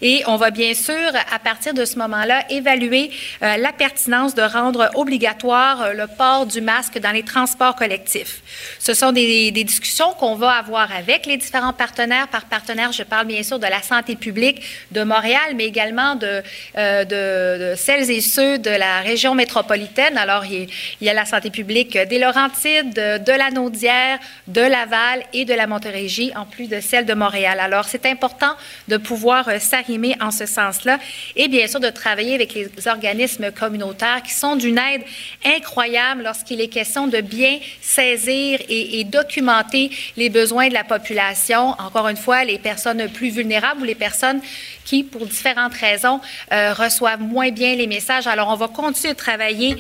[0.03, 0.95] et on va bien sûr
[1.35, 3.11] à partir de ce moment-là évaluer
[3.43, 8.41] euh, la pertinence de rendre obligatoire euh, le port du masque dans les transports collectifs.
[8.79, 12.29] Ce sont des, des discussions qu'on va avoir avec les différents partenaires.
[12.29, 14.63] Par partenaire, je parle bien sûr de la santé publique
[14.93, 16.41] de Montréal, mais également de
[16.77, 20.19] euh, de, celles et ceux de la région métropolitaine.
[20.19, 20.69] Alors, il,
[21.01, 25.67] y a la santé publique des Laurentides, de, la Naudière, de Laval et de la
[25.67, 27.59] Montérégie, en plus de celle de Montréal.
[27.61, 28.55] Alors, c'est important
[28.89, 30.99] de pouvoir euh, s'arrimer en ce sens-là
[31.37, 35.03] et bien sûr de travailler avec les organismes communautaires qui sont d'une aide
[35.45, 41.71] incroyable lorsqu'il est question de bien saisir et, et documenter les besoins de la population.
[41.79, 44.41] Encore une fois, les personnes plus vulnérables ou les personnes
[44.85, 46.21] qui, pour différentes raisons,
[46.53, 48.27] euh, reçoivent moins bien les messages.
[48.27, 49.77] Alors, on va continuer de travailler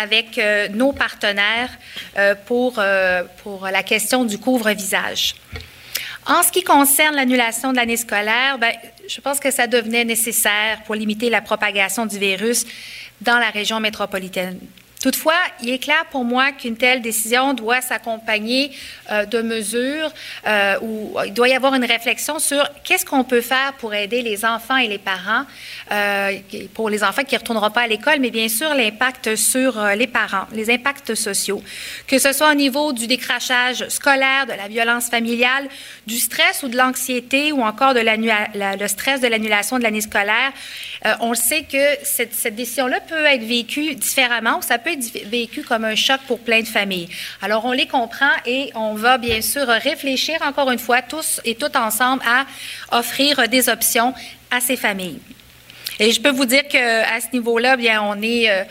[0.00, 1.70] avec euh, nos partenaires
[2.18, 2.80] euh, pour,
[3.42, 5.34] pour la question du couvre-visage.
[6.26, 8.72] En ce qui concerne l'annulation de l'année scolaire, ben,
[9.08, 12.64] je pense que ça devenait nécessaire pour limiter la propagation du virus
[13.20, 14.60] dans la région métropolitaine.
[15.02, 18.70] Toutefois, il est clair pour moi qu'une telle décision doit s'accompagner
[19.10, 20.12] euh, de mesures
[20.46, 24.22] euh, où il doit y avoir une réflexion sur qu'est-ce qu'on peut faire pour aider
[24.22, 25.44] les enfants et les parents,
[25.90, 26.38] euh,
[26.74, 29.94] pour les enfants qui ne retourneront pas à l'école, mais bien sûr l'impact sur euh,
[29.96, 31.62] les parents, les impacts sociaux,
[32.06, 35.68] que ce soit au niveau du décrachage scolaire, de la violence familiale,
[36.06, 40.52] du stress ou de l'anxiété ou encore de le stress de l'annulation de l'année scolaire.
[41.18, 44.91] On sait que cette, décision-là peut être vécue différemment ça peut
[45.26, 47.08] vécu comme un choc pour plein de familles.
[47.40, 51.54] Alors, on les comprend et on va bien sûr réfléchir encore une fois tous et
[51.54, 52.46] toutes ensemble à
[52.96, 54.14] offrir des options
[54.50, 55.20] à ces familles.
[55.98, 58.64] Et je peux vous dire qu'à ce niveau-là, bien, on est, euh,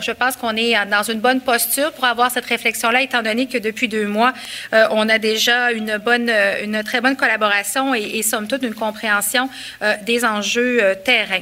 [0.00, 3.58] je pense qu'on est dans une bonne posture pour avoir cette réflexion-là, étant donné que
[3.58, 4.32] depuis deux mois,
[4.72, 6.30] euh, on a déjà une bonne,
[6.62, 9.48] une très bonne collaboration et, et somme toute une compréhension
[9.82, 11.40] euh, des enjeux terrain.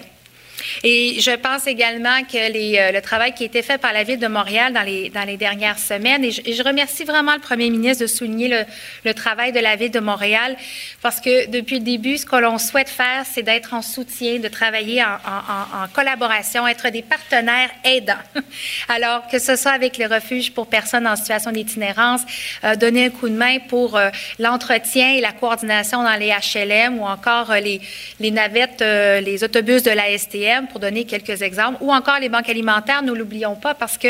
[0.82, 4.18] Et je pense également que euh, le travail qui a été fait par la Ville
[4.18, 8.02] de Montréal dans les, dans les dernières semaines, et je, remercie vraiment le premier ministre
[8.02, 8.64] de souligner
[9.04, 10.56] le, travail de la Ville de Montréal,
[11.02, 14.48] parce que depuis le début, ce que l'on souhaite faire, c'est d'être en soutien, de
[14.48, 18.14] travailler en, collaboration, être des partenaires aidants.
[18.88, 22.22] Alors, que ce soit avec les refuges pour personnes en situation d'itinérance,
[22.64, 26.98] euh, donner un coup de main pour euh, l'entretien et la coordination dans les HLM
[26.98, 27.80] ou encore les,
[28.20, 32.48] les navettes, les autobus de la STM pour donner quelques exemples, ou encore les banques
[32.48, 34.08] alimentaires, nous l'oublions pas, parce que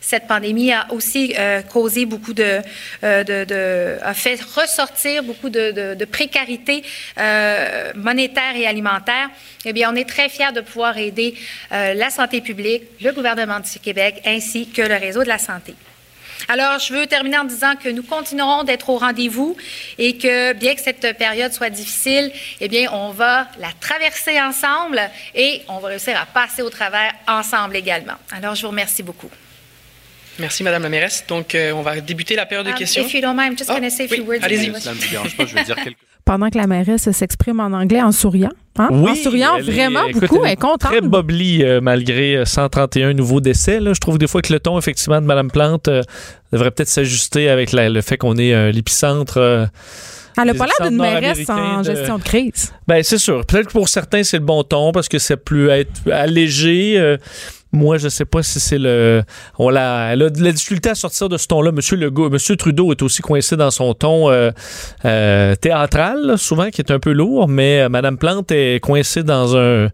[0.00, 2.60] cette pandémie a aussi euh, causé beaucoup de,
[3.04, 6.82] euh, de, a fait ressortir beaucoup de, de précarité
[7.18, 9.28] euh, monétaire et alimentaire.
[9.64, 11.34] Eh bien, on est très fiers de pouvoir aider
[11.70, 15.74] la santé publique, le gouvernement du Québec, ainsi que le réseau de la santé.
[16.48, 19.56] Alors, je veux terminer en disant que nous continuerons d'être au rendez-vous
[19.98, 25.00] et que, bien que cette période soit difficile, eh bien, on va la traverser ensemble
[25.34, 28.14] et on va réussir à passer au travers ensemble également.
[28.30, 29.30] Alors, je vous remercie beaucoup.
[30.38, 31.24] Merci, Madame la mairesse.
[31.28, 33.04] Donc, euh, on va débuter la période de um, questions.
[33.04, 34.42] If you don't mind, just oh, say a few words.
[34.42, 34.72] Allez-y.
[34.72, 35.76] je veux dire
[36.24, 38.52] Pendant que la mairesse s'exprime en anglais en souriant.
[38.78, 38.88] Hein?
[38.90, 40.80] en souriant vraiment beaucoup, elle est contente.
[40.80, 43.80] Très bobli euh, malgré 131 euh, nouveaux décès.
[43.80, 43.92] Là.
[43.92, 45.90] Je trouve des fois que le ton, effectivement, de Mme Plante
[46.52, 49.68] devrait peut-être s'ajuster avec le fait qu'on est l'épicentre.
[50.38, 52.72] Elle n'a pas l'air d'une mairesse en gestion de crise.
[52.86, 53.44] Ben, c'est sûr.
[53.44, 57.16] Peut-être que pour certains, c'est le bon ton parce que ça peut être allégé.
[57.72, 59.22] Moi, je sais pas si c'est le.
[59.58, 61.70] On l'a, elle a de la difficulté à sortir de ce ton-là.
[61.70, 64.50] Monsieur Legault, Monsieur Trudeau est aussi coincé dans son ton euh,
[65.04, 69.56] euh, théâtral, souvent, qui est un peu lourd, mais euh, Madame Plante est coincée dans
[69.56, 69.88] un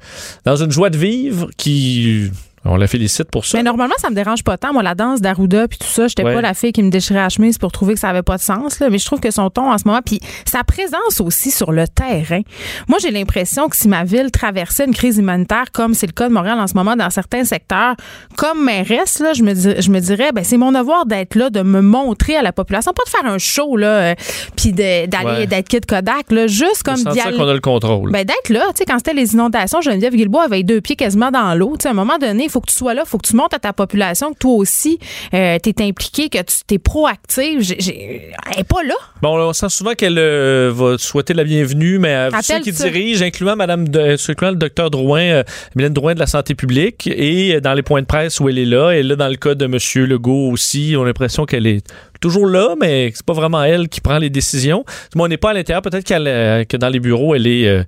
[0.45, 2.31] dans une joie de vivre qui
[2.69, 3.59] on la félicite pour ça.
[3.59, 4.73] Mais normalement, ça me dérange pas tant.
[4.73, 7.29] Moi, la danse d'Arruda puis tout ça, j'étais pas la fille qui me déchirait la
[7.29, 8.81] chemise pour trouver que ça avait pas de sens.
[8.81, 8.91] Là.
[8.91, 11.87] Mais je trouve que son ton en ce moment, puis sa présence aussi sur le
[11.89, 12.41] terrain.
[12.89, 16.29] Moi, j'ai l'impression que si ma ville traversait une crise humanitaire, comme c'est le cas
[16.29, 17.95] de Montréal en ce moment dans certains secteurs,
[18.37, 21.63] comme mairesse, là, je me, je me dirais, ben c'est mon devoir d'être là, de
[21.63, 24.15] me montrer à la population, pas de faire un show là, euh,
[24.57, 28.11] puis d'aller d'être Kid Kodak, là, juste comme d'y qu'on a le contrôle.
[28.11, 31.31] Ben d'être là, tu sais, quand c'était les inondations, Geneviève Guilbault avait deux pieds quasiment
[31.31, 31.75] dans l'eau.
[31.79, 33.53] Tu sais, à un moment donné, faut que tu sois là, faut que tu montes
[33.53, 34.99] à ta population, que toi aussi,
[35.35, 37.61] euh, tu es impliqué, que tu es proactive.
[37.71, 38.95] elle n'est pas là.
[39.21, 43.23] Bon, on sent souvent qu'elle euh, va souhaiter la bienvenue, mais à ceux qui dirigent,
[43.23, 47.75] incluant Madame de, le docteur Drouin, euh, Mylène Drouin de la santé publique, et dans
[47.75, 50.07] les points de presse où elle est là, et là, dans le cas de M.
[50.07, 51.87] Legault aussi, on a l'impression qu'elle est
[52.21, 54.85] toujours là, mais c'est pas vraiment elle qui prend les décisions.
[55.17, 55.83] on n'est pas à l'intérieur.
[55.83, 57.83] Peut-être que dans les bureaux, elle est euh,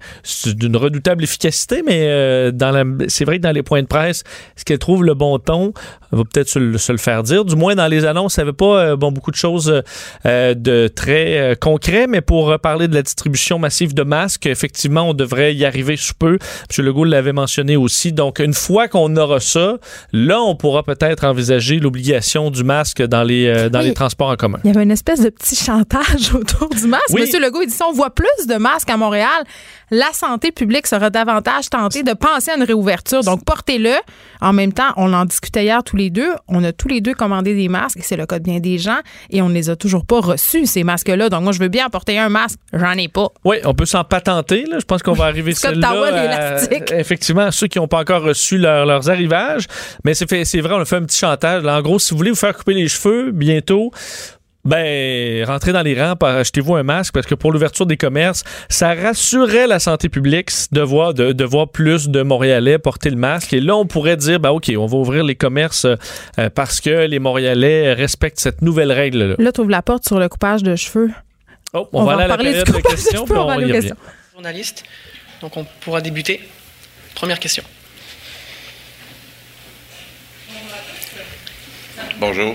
[0.47, 2.51] d'une redoutable efficacité, mais euh,
[3.09, 4.25] c'est vrai que dans les points de presse,
[4.57, 5.73] est-ce qu'elle trouve le bon ton?
[6.13, 7.45] Elle va peut-être se, le faire dire.
[7.45, 9.83] Du moins, dans les annonces, elle n'avait pas euh, bon, beaucoup de choses
[10.25, 15.55] de très concret, mais pour parler de la distribution massive de masques, effectivement, on devrait
[15.55, 16.39] y arriver sous peu.
[16.79, 16.85] M.
[16.85, 18.13] Legault l'avait mentionné aussi.
[18.13, 19.79] Donc, une fois qu'on aura ça,
[20.13, 24.59] là, on pourra peut-être envisager l'obligation du masque dans les, dans les transports en commun.
[24.65, 27.11] Il y avait une espèce de petit chantage autour du masque.
[27.13, 29.45] Monsieur Legault, il dit si on voit plus de masques à Montréal,
[29.91, 33.23] la santé publique sera davantage tentée de penser à une réouverture.
[33.23, 33.95] Donc, portez-le.
[34.41, 36.31] En même temps, on en discutait hier tous les deux.
[36.47, 38.79] On a tous les deux commandé des masques, et c'est le cas de bien des
[38.79, 38.99] gens,
[39.31, 41.29] et on ne les a toujours pas reçus, ces masques-là.
[41.29, 42.59] Donc, moi, je veux bien porter un masque.
[42.73, 43.29] J'en ai pas.
[43.45, 44.65] Oui, on peut s'en patenter.
[44.65, 44.79] Là.
[44.79, 46.59] Je pense qu'on va arriver sur là
[46.93, 49.67] Effectivement, ceux qui n'ont pas encore reçu leurs arrivages.
[50.05, 51.65] Mais c'est vrai, on a fait un petit chantage.
[51.65, 53.91] en gros, si vous voulez vous faire couper les cheveux bientôt,
[54.69, 58.93] ben, rentrez dans les rangs, achetez-vous un masque parce que pour l'ouverture des commerces, ça
[58.93, 63.55] rassurerait la santé publique de voir, de, voir plus de Montréalais porter le masque.
[63.55, 67.07] Et là, on pourrait dire, ben, OK, on va ouvrir les commerces euh, parce que
[67.07, 69.37] les Montréalais respectent cette nouvelle règle-là.
[69.39, 71.11] Là, tu ouvres la porte sur le coupage de cheveux.
[71.73, 73.93] Oh, on, va, aller à la période de questions, puis on, y revient.
[74.35, 74.85] Journaliste,
[75.41, 76.41] donc on pourra débuter.
[77.15, 77.63] Première question.
[82.21, 82.55] Bonjour.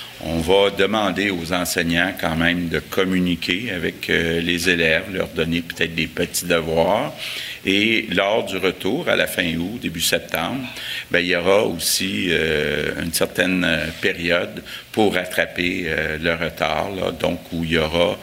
[0.23, 5.61] On va demander aux enseignants quand même de communiquer avec euh, les élèves, leur donner
[5.61, 7.11] peut-être des petits devoirs.
[7.65, 10.61] Et lors du retour, à la fin août, début septembre,
[11.09, 15.87] bien, il y aura aussi euh, une certaine euh, période pour rattraper
[16.21, 18.17] le retard, donc où il y aura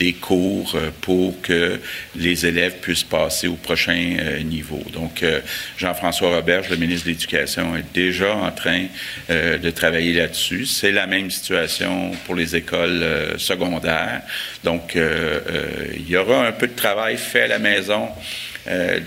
[0.00, 1.78] des cours euh, pour que
[2.16, 4.82] les élèves puissent passer au prochain euh, niveau.
[4.94, 5.40] Donc, euh,
[5.76, 8.86] Jean-François Roberge, le ministre de l'Éducation, est déjà en train
[9.28, 10.64] de travailler là-dessus.
[10.64, 13.04] C'est la même situation pour les écoles
[13.36, 14.22] secondaires.
[14.64, 18.08] Donc, il y aura un peu de travail fait à la maison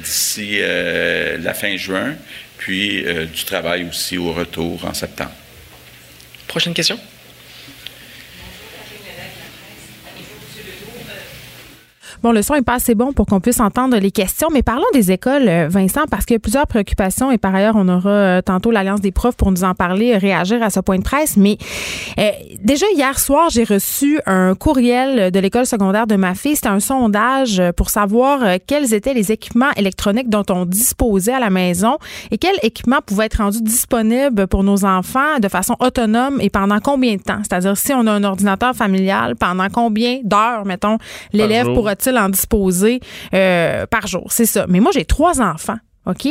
[0.04, 2.16] d'ici la fin juin,
[2.58, 5.34] puis du travail aussi au retour en septembre.
[6.48, 7.00] Prochaine question?
[12.24, 14.86] Bon, le son est pas assez bon pour qu'on puisse entendre les questions, mais parlons
[14.94, 18.10] des écoles, euh, Vincent, parce qu'il y a plusieurs préoccupations et par ailleurs, on aura
[18.10, 21.36] euh, tantôt l'Alliance des profs pour nous en parler, réagir à ce point de presse.
[21.36, 21.58] Mais
[22.18, 22.30] euh,
[22.62, 26.56] déjà hier soir, j'ai reçu un courriel de l'école secondaire de ma fille.
[26.56, 31.50] C'était un sondage pour savoir quels étaient les équipements électroniques dont on disposait à la
[31.50, 31.98] maison
[32.32, 36.80] et quels équipements pouvaient être rendus disponibles pour nos enfants de façon autonome et pendant
[36.80, 37.40] combien de temps?
[37.42, 40.98] C'est-à-dire, si on a un ordinateur familial, pendant combien d'heures, mettons,
[41.34, 43.00] l'élève pourra-t-il en disposer
[43.34, 44.28] euh, par jour.
[44.32, 44.66] C'est ça.
[44.68, 45.78] Mais moi, j'ai trois enfants.
[46.06, 46.28] OK?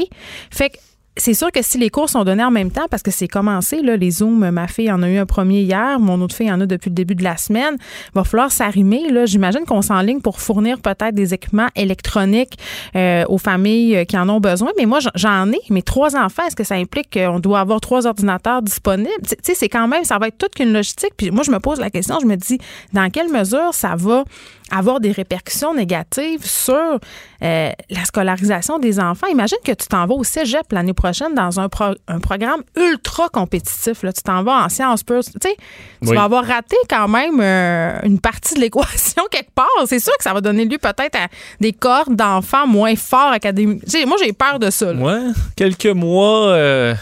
[0.51, 0.79] Fait que
[1.17, 3.83] c'est sûr que si les cours sont donnés en même temps, parce que c'est commencé,
[3.83, 6.61] là, les Zooms, ma fille en a eu un premier hier, mon autre fille en
[6.61, 9.03] a depuis le début de la semaine, il va falloir s'arrimer.
[9.27, 12.57] J'imagine qu'on s'enligne pour fournir peut-être des équipements électroniques
[12.97, 14.71] euh, aux familles euh, qui en ont besoin.
[14.79, 15.61] Mais moi, j'en ai.
[15.69, 19.11] Mes trois enfants, est-ce que ça implique qu'on doit avoir trois ordinateurs disponibles?
[19.29, 21.13] Tu sais, c'est quand même, ça va être toute qu'une logistique.
[21.19, 22.59] Puis moi, je me pose la question, je me dis,
[22.95, 24.25] dans quelle mesure ça va
[24.73, 29.27] avoir des répercussions négatives sur euh, la scolarisation des enfants.
[29.27, 31.69] Imagine que tu t'en vas au cégep l'année prochaine dans un,
[32.09, 34.03] un programme ultra compétitif.
[34.03, 34.13] Là.
[34.13, 35.23] Tu t'en vas en sciences pures.
[35.25, 35.57] Tu sais,
[36.03, 39.67] tu vas avoir raté quand même euh, une partie de l'équation quelque part.
[39.87, 41.29] C'est sûr que ça va donner lieu peut-être à
[41.61, 43.83] des corps d'enfants moins forts académiques.
[44.07, 44.93] Moi, j'ai peur de ça.
[44.93, 45.21] Ouais,
[45.55, 46.49] quelques mois.
[46.49, 46.95] Euh,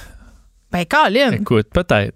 [0.72, 1.33] ben, Colin.
[1.33, 2.14] Écoute, peut-être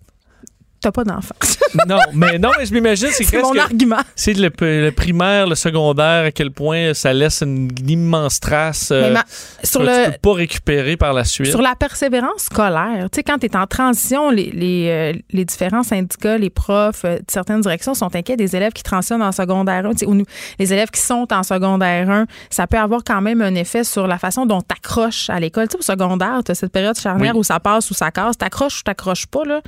[0.84, 1.34] t'as pas d'enfant.
[1.88, 4.00] non, mais non, mais je m'imagine, c'est C'est mon argument.
[4.14, 9.14] C'est le, le, primaire, le secondaire, à quel point ça laisse une, immense trace euh,
[9.62, 11.46] sur que le, tu peux pas récupérer par la suite.
[11.46, 15.44] Sur la persévérance scolaire, tu sais, quand tu es en transition, les, les, euh, les,
[15.44, 19.32] différents syndicats, les profs euh, de certaines directions sont inquiets des élèves qui transitionnent en
[19.32, 20.06] secondaire 1.
[20.06, 20.22] Ou
[20.58, 24.06] les élèves qui sont en secondaire 1, ça peut avoir quand même un effet sur
[24.06, 25.68] la façon dont tu accroches à l'école.
[25.68, 28.36] Tu sais, au secondaire, tu as cette période charnière où ça passe ou ça casse.
[28.36, 29.62] T'accroches ou t'accroches pas, là?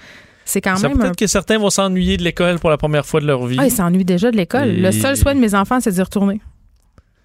[0.47, 0.97] C'est quand même.
[0.97, 3.59] Peut-être que certains vont s'ennuyer de l'école pour la première fois de leur vie.
[3.61, 4.73] Ah, ils s'ennuient déjà de l'école.
[4.77, 6.41] Le seul souhait de mes enfants, c'est d'y retourner.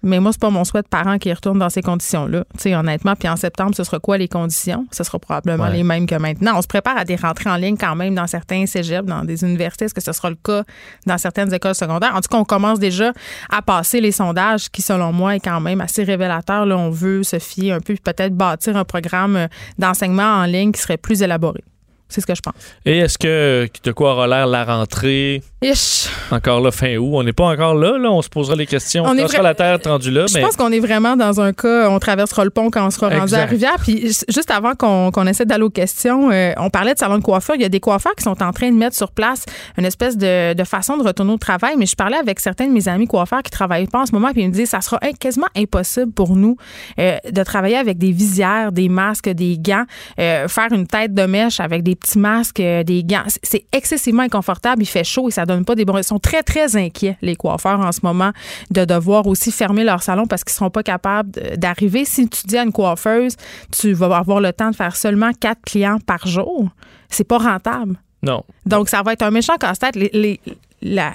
[0.04, 2.44] Mais moi, c'est pas mon souhait de parent qui retourne dans ces conditions-là.
[2.54, 4.84] Tu sais, honnêtement, puis en septembre, ce sera quoi les conditions?
[4.90, 6.54] Ce sera probablement les mêmes que maintenant.
[6.56, 9.44] On se prépare à des rentrées en ligne quand même dans certains cégeps, dans des
[9.44, 9.84] universités.
[9.84, 10.64] Est-ce que ce sera le cas
[11.06, 12.16] dans certaines écoles secondaires?
[12.16, 13.12] En tout cas, on commence déjà
[13.48, 16.66] à passer les sondages qui, selon moi, est quand même assez révélateur.
[16.66, 19.46] Là, on veut se fier un peu, peut-être bâtir un programme
[19.78, 21.62] d'enseignement en ligne qui serait plus élaboré.
[22.12, 22.54] C'est ce que je pense.
[22.84, 25.42] Et est-ce que de quoi aura l'air la rentrée?
[25.62, 26.08] Ish.
[26.32, 27.10] Encore là, fin août.
[27.12, 28.10] On n'est pas encore là, là.
[28.10, 29.04] On se posera les questions.
[29.04, 30.26] On, on la terre rendue là.
[30.26, 33.10] Je pense qu'on est vraiment dans un cas, on traversera le pont quand on sera
[33.10, 33.76] rendu à la rivière.
[33.80, 37.54] Puis juste avant qu'on essaie d'aller aux questions, euh, on parlait de salon de coiffure.
[37.54, 39.44] Il y a des coiffeurs qui sont en train de mettre sur place
[39.78, 41.74] une espèce de, façon de retourner au travail.
[41.78, 44.32] Mais je parlais avec certains de mes amis coiffeurs qui travaillent pas en ce moment.
[44.32, 46.56] Puis ils me disaient, ça sera quasiment impossible pour nous
[46.98, 49.84] euh, de travailler avec des visières, des masques, des gants,
[50.18, 53.24] euh, faire une tête de mèche avec des petits masques, des gants.
[53.44, 54.82] C'est excessivement inconfortable.
[54.82, 55.98] Il fait chaud et ça donne pas des bons.
[55.98, 58.32] Ils sont très, très inquiets, les coiffeurs, en ce moment,
[58.70, 62.04] de devoir aussi fermer leur salon parce qu'ils seront pas capables d'arriver.
[62.04, 63.36] Si tu dis à une coiffeuse,
[63.70, 66.68] tu vas avoir le temps de faire seulement quatre clients par jour.
[67.08, 67.96] C'est pas rentable.
[68.22, 68.44] Non.
[68.66, 69.96] Donc, ça va être un méchant casse-tête.
[69.96, 70.40] les,
[70.82, 71.12] la,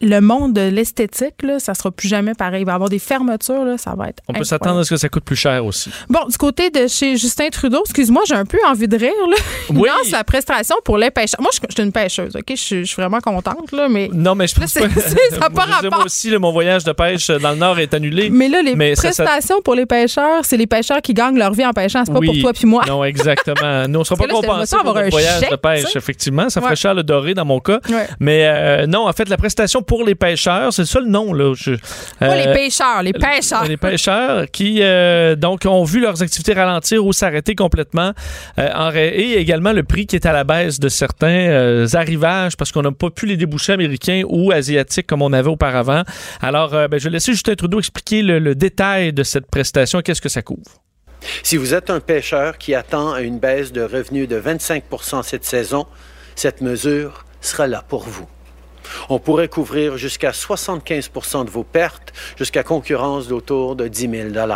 [0.00, 2.62] le monde de l'esthétique, là, ça sera plus jamais pareil.
[2.62, 4.22] Il va y avoir des fermetures, là, ça va être.
[4.28, 5.90] On peut s'attendre à ce que ça coûte plus cher aussi.
[6.08, 9.12] Bon, du côté de chez Justin Trudeau, excuse-moi, j'ai un peu envie de rire.
[9.30, 9.36] Là.
[9.70, 9.88] Oui.
[10.06, 11.40] Il la prestation pour les pêcheurs.
[11.40, 12.44] Moi, je, suis une pêcheuse, OK?
[12.48, 14.08] Je, suis vraiment contente, là, mais.
[14.12, 14.80] Non, mais je pense que.
[15.00, 15.90] ça pas rapport.
[15.90, 18.30] Moi aussi, mon voyage de pêche dans le Nord est annulé.
[18.30, 21.72] Mais là, les prestations pour les pêcheurs, c'est les pêcheurs qui gagnent leur vie en
[21.72, 22.84] pêchant, c'est pas pour toi puis moi.
[22.86, 23.86] Non, exactement.
[23.88, 26.48] Nous, on ne sera pas compensés pour un voyage de pêche, effectivement.
[26.48, 27.80] Ça ferait cher le doré dans mon cas.
[28.20, 31.32] Mais euh, non, en fait, la prestation pour les pêcheurs, c'est ça le nom.
[31.32, 31.54] Là.
[31.64, 31.76] les
[32.22, 33.64] euh, pêcheurs, les pêcheurs.
[33.64, 38.12] Les pêcheurs qui euh, donc ont vu leurs activités ralentir ou s'arrêter complètement.
[38.58, 42.82] Euh, et également le prix qui est à la baisse de certains arrivages parce qu'on
[42.82, 46.02] n'a pas pu les déboucher américains ou asiatiques comme on avait auparavant.
[46.42, 50.02] Alors, ben, je vais laisser Justin Trudeau expliquer le, détail de cette prestation.
[50.02, 50.82] Qu'est-ce que ça couvre?
[51.42, 55.86] Si vous êtes un pêcheur qui attend une baisse de revenus de 25% cette saison,
[56.36, 58.28] cette mesure sera là pour vous.
[59.08, 64.48] On pourrait couvrir jusqu'à 75% de vos pertes, jusqu'à concurrence d'autour de 10 000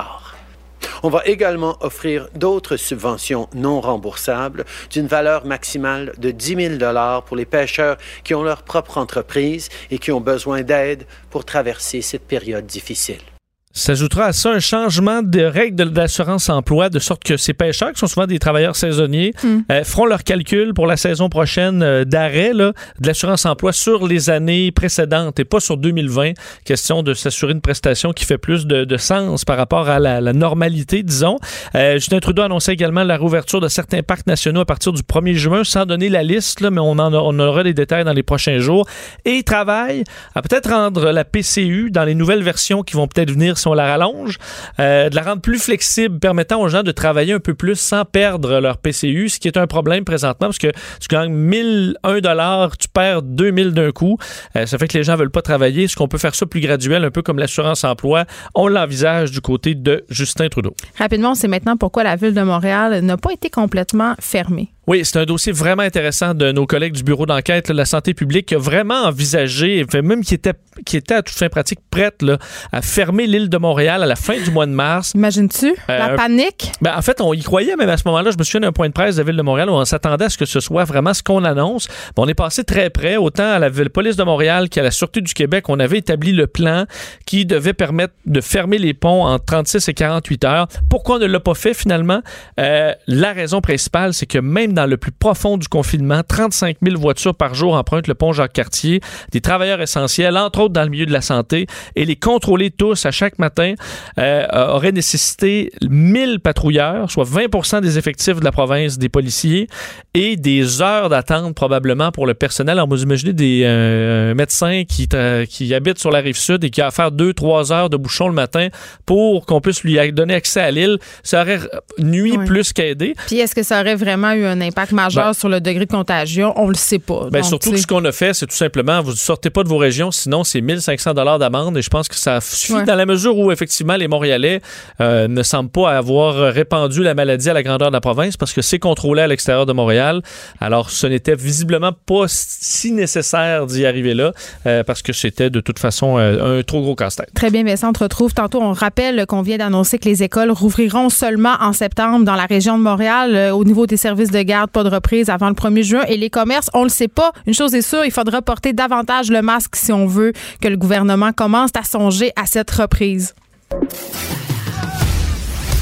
[1.04, 7.36] on va également offrir d'autres subventions non remboursables d'une valeur maximale de 10 000 pour
[7.36, 12.26] les pêcheurs qui ont leur propre entreprise et qui ont besoin d'aide pour traverser cette
[12.26, 13.31] période difficile.
[13.74, 17.98] S'ajoutera à ça un changement de règles d'assurance emploi, de sorte que ces pêcheurs, qui
[18.00, 19.60] sont souvent des travailleurs saisonniers, Hmm.
[19.70, 24.28] euh, feront leur calcul pour la saison prochaine euh, d'arrêt de l'assurance emploi sur les
[24.28, 26.32] années précédentes et pas sur 2020.
[26.64, 30.20] Question de s'assurer une prestation qui fait plus de, de sens par rapport à la,
[30.20, 31.38] la normalité, disons.
[31.74, 35.34] Euh, Justin Trudeau annonçait également la réouverture de certains parcs nationaux à partir du 1er
[35.34, 38.12] juin, sans donner la liste, là, mais on, en a- on aura des détails dans
[38.12, 38.86] les prochains jours.
[39.24, 40.04] Et il travaille
[40.34, 43.86] à peut-être rendre la PCU dans les nouvelles versions qui vont peut-être venir on la
[43.86, 44.38] rallonge,
[44.80, 48.04] euh, de la rendre plus flexible, permettant aux gens de travailler un peu plus sans
[48.04, 52.76] perdre leur PCU, ce qui est un problème présentement parce que tu gagnes 1001 dollars,
[52.76, 54.18] tu perds 2000 d'un coup.
[54.56, 55.84] Euh, ça fait que les gens veulent pas travailler.
[55.84, 58.24] Est-ce qu'on peut faire ça plus graduel, un peu comme l'assurance emploi?
[58.54, 60.74] On l'envisage du côté de Justin Trudeau.
[60.98, 64.72] Rapidement, on sait maintenant pourquoi la ville de Montréal n'a pas été complètement fermée.
[64.88, 68.14] Oui, c'est un dossier vraiment intéressant de nos collègues du bureau d'enquête de la santé
[68.14, 70.54] publique qui a vraiment envisagé, même qui était,
[70.84, 72.38] qui était à toute fin pratique prête là,
[72.72, 75.12] à fermer l'île de Montréal à la fin du mois de mars.
[75.14, 75.74] Imagines-tu?
[75.86, 76.72] La Euh, panique?
[76.80, 78.32] Ben, en fait, on y croyait, même à ce moment-là.
[78.32, 80.24] Je me souviens d'un point de presse de la Ville de Montréal où on s'attendait
[80.24, 81.86] à ce que ce soit vraiment ce qu'on annonce.
[82.16, 84.90] Ben, on est passé très près, autant à la ville- police de Montréal qu'à la
[84.90, 85.68] Sûreté du Québec.
[85.68, 86.86] On avait établi le plan
[87.24, 90.66] qui devait permettre de fermer les ponts en 36 et 48 heures.
[90.90, 92.20] Pourquoi on ne l'a pas fait finalement?
[92.58, 96.98] Euh, la raison principale, c'est que même dans le plus profond du confinement, 35 000
[96.98, 99.00] voitures par jour empruntent le pont Jacques-Cartier,
[99.30, 101.66] des travailleurs essentiels, entre autres dans le milieu de la santé,
[101.96, 103.74] et les contrôler tous à chaque matin
[104.18, 109.68] euh, aurait nécessité 1000 patrouilleurs, soit 20% des effectifs de la province des policiers,
[110.14, 112.72] et des heures d'attente probablement pour le personnel.
[112.78, 115.08] Alors, vous imaginez des euh, médecins qui,
[115.48, 118.26] qui habitent sur la rive sud et qui a à faire 2-3 heures de bouchon
[118.28, 118.68] le matin
[119.06, 120.98] pour qu'on puisse lui donner accès à l'île.
[121.22, 121.60] Ça aurait
[121.98, 122.46] nuit Ouais.
[122.46, 123.14] plus qu'aidé.
[123.26, 125.90] Puis est-ce que ça aurait vraiment eu un impact majeur Ben- sur le degré de
[125.90, 126.52] contagion?
[126.56, 127.28] On le sait pas.
[127.30, 129.62] Ben, Donc, surtout que ce qu'on a fait, c'est tout simplement, vous ne sortez pas
[129.64, 132.84] de vos régions, sinon c'est 1500 dollars d'amende et je pense que ça suffit Ouais.
[132.84, 134.60] dans la mesure où effectivement les Montréalais
[135.00, 138.52] euh, ne semblent pas avoir répandu la maladie à la grandeur de la province parce
[138.52, 140.22] que c'est contrôlé à l'extérieur de Montréal.
[140.60, 144.32] Alors ce n'était visiblement pas si nécessaire d'y arriver là
[144.66, 147.30] euh, parce que c'était de toute façon euh, un trop gros casse-tête.
[147.34, 148.60] Très bien, Vincent, on te retrouve tantôt.
[148.62, 152.78] On rappelle qu'on vient d'annoncer que les écoles rouvriront seulement en septembre dans la région
[152.78, 153.50] de Montréal.
[153.52, 156.02] Au niveau des services de garde, pas de reprise avant le 1er juin.
[156.08, 157.32] Et les commerces, on le sait pas.
[157.46, 160.76] Une chose est sûre, il faudra porter davantage le masque si on veut que le
[160.76, 163.34] gouvernement commence à songer à cette reprise.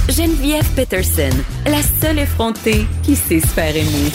[0.08, 1.30] Geneviève Peterson,
[1.66, 4.10] la seule effrontée qui sait se faire aimer.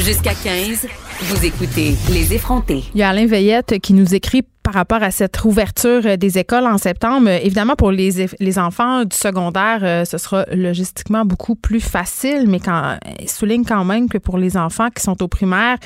[0.00, 0.88] Jusqu'à 15,
[1.22, 2.82] vous écoutez Les effrontés.
[2.94, 6.38] Il y a Alain Veillette qui nous écrit par rapport à cette ouverture euh, des
[6.38, 7.28] écoles en septembre.
[7.28, 12.44] Euh, Évidemment, pour les, les enfants du secondaire, euh, ce sera logistiquement beaucoup plus facile,
[12.46, 12.96] mais quand,
[13.26, 15.76] souligne quand même que pour les enfants qui sont au primaire,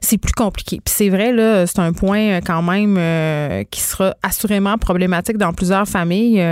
[0.00, 0.80] c'est plus compliqué.
[0.82, 2.98] Puis c'est vrai, là, c'est un point quand même
[3.70, 6.42] qui sera assurément problématique dans plusieurs familles.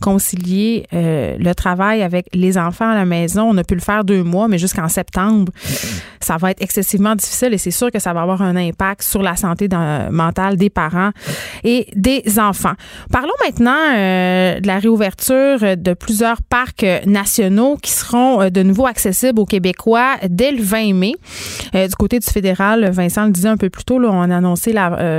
[0.00, 4.22] concilier le travail avec les enfants à la maison, on a pu le faire deux
[4.22, 5.52] mois, mais jusqu'en septembre,
[6.20, 9.22] ça va être excessivement difficile et c'est sûr que ça va avoir un impact sur
[9.22, 9.68] la santé
[10.10, 11.10] mentale des parents
[11.62, 12.74] et des enfants.
[13.10, 18.86] Parlons maintenant euh, de la réouverture de plusieurs parcs nationaux qui seront euh, de nouveau
[18.86, 21.14] accessibles aux Québécois dès le 20 mai.
[21.74, 24.74] Euh, du côté du fédéral, Vincent le disait un peu plus tôt, on a annoncé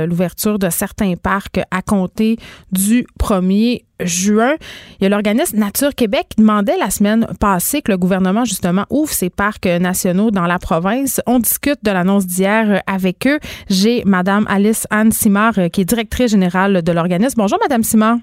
[0.06, 2.36] l'ouverture de certains parcs à compter
[2.72, 4.54] du 1er juin.
[5.00, 8.84] Il y a l'organisme Nature Québec qui demandait la semaine passée que le gouvernement, justement,
[8.90, 11.20] ouvre ses parcs nationaux dans la province.
[11.26, 13.38] On discute de l'annonce d'hier avec eux.
[13.68, 17.34] J'ai Madame Alice Anne Simard, euh, qui est directrice générale de l'organisme.
[17.36, 18.18] Bonjour, Madame Simard.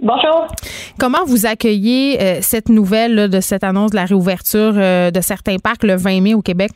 [0.00, 0.46] Bonjour.
[0.98, 5.20] Comment vous accueillez euh, cette nouvelle là, de cette annonce de la réouverture euh, de
[5.20, 6.70] certains parcs le 20 mai au Québec?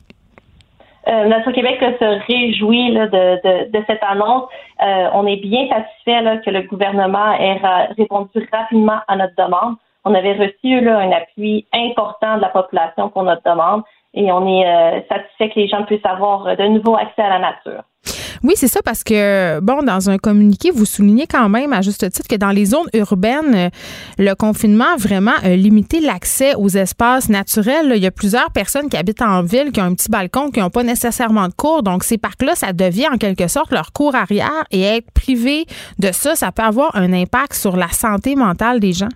[1.09, 4.45] Euh, Nature Québec se réjouit de, cette annonce.
[4.83, 7.61] Euh, on est bien satisfait que le gouvernement ait
[7.97, 9.77] répondu rapidement à notre demande.
[10.05, 13.83] On avait reçu un appui important de la population pour notre demande
[14.15, 17.31] et on est euh, satisfait que les gens puissent avoir euh, de nouveau accès à
[17.31, 17.83] la nature.
[18.43, 22.11] Oui, c'est ça, parce que, bon, dans un communiqué, vous soulignez quand même, à juste
[22.11, 23.69] titre, que dans les zones urbaines, euh,
[24.19, 27.93] le confinement a vraiment euh, limité l'accès aux espaces naturels.
[27.95, 30.59] Il y a plusieurs personnes qui habitent en ville, qui ont un petit balcon, qui
[30.59, 31.85] n'ont pas nécessairement de cours.
[31.85, 35.67] Donc, ces parcs-là, ça devient en quelque sorte leur cours arrière et être privé
[36.01, 39.09] de ça, ça peut avoir un impact sur la santé mentale des gens.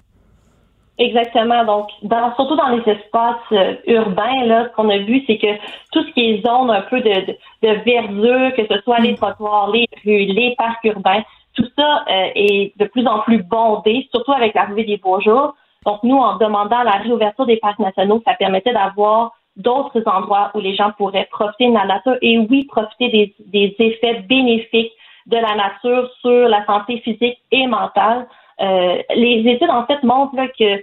[0.99, 1.65] Exactement.
[1.65, 5.55] Donc, dans, surtout dans les espaces euh, urbains, là, ce qu'on a vu, c'est que
[5.93, 9.15] tout ce qui est zone un peu de, de, de verdure, que ce soit les
[9.15, 11.23] trottoirs, les rues, les parcs urbains,
[11.55, 15.55] tout ça euh, est de plus en plus bondé, surtout avec l'arrivée des beaux jours.
[15.85, 20.61] Donc, nous, en demandant la réouverture des parcs nationaux, ça permettait d'avoir d'autres endroits où
[20.61, 24.93] les gens pourraient profiter de la nature et oui, profiter des, des effets bénéfiques
[25.27, 28.27] de la nature sur la santé physique et mentale.
[28.59, 30.83] Les études en fait montrent que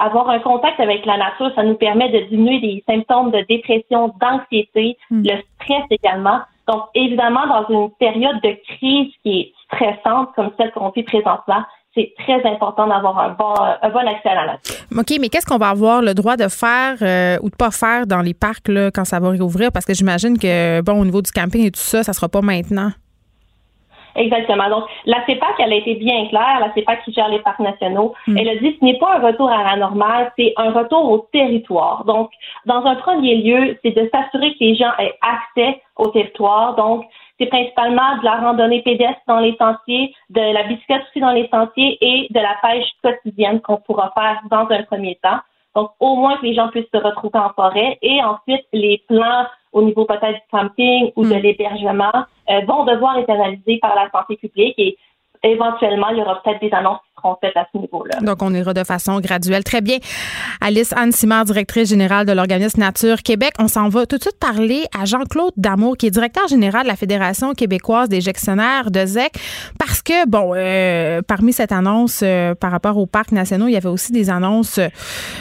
[0.00, 4.14] avoir un contact avec la nature, ça nous permet de diminuer des symptômes de dépression,
[4.20, 5.22] d'anxiété, hmm.
[5.24, 6.40] le stress également.
[6.68, 11.62] Donc, évidemment, dans une période de crise qui est stressante comme celle qu'on vit présentement,
[11.94, 14.74] c'est très important d'avoir un bon, un bon accès à la nature.
[14.96, 18.06] OK, mais qu'est-ce qu'on va avoir le droit de faire euh, ou de pas faire
[18.06, 19.70] dans les parcs là, quand ça va réouvrir?
[19.72, 22.40] Parce que j'imagine que, bon, au niveau du camping et tout ça, ça sera pas
[22.40, 22.90] maintenant.
[24.16, 24.68] Exactement.
[24.68, 28.14] Donc, la CEPAC, elle a été bien claire, la CEPAC qui gère les parcs nationaux.
[28.26, 28.38] Hmm.
[28.38, 31.18] Elle a dit ce n'est pas un retour à la normale, c'est un retour au
[31.32, 32.04] territoire.
[32.04, 32.30] Donc,
[32.66, 36.76] dans un premier lieu, c'est de s'assurer que les gens aient accès au territoire.
[36.76, 37.04] Donc,
[37.38, 41.48] c'est principalement de la randonnée pédestre dans les sentiers, de la bicyclette aussi dans les
[41.48, 45.40] sentiers et de la pêche quotidienne qu'on pourra faire dans un premier temps.
[45.74, 47.98] Donc, au moins que les gens puissent se retrouver en forêt.
[48.02, 51.38] Et ensuite, les plans au niveau peut-être du camping ou de hmm.
[51.38, 52.12] l'hébergement
[52.48, 54.74] euh, vont devoir être analysés par la santé publique.
[54.78, 54.96] Et
[55.44, 58.20] éventuellement, il y aura peut-être des annonces qui seront faites à ce niveau-là.
[58.20, 59.62] Donc, on ira de façon graduelle.
[59.62, 59.98] Très bien.
[60.60, 63.52] Alice Anne Simard, directrice générale de l'organisme Nature Québec.
[63.58, 66.88] On s'en va tout de suite parler à Jean-Claude Damour, qui est directeur général de
[66.88, 69.34] la Fédération québécoise des gestionnaires de ZEC,
[69.78, 73.76] parce que, bon, euh, parmi cette annonce euh, par rapport aux parcs nationaux, il y
[73.76, 74.80] avait aussi des annonces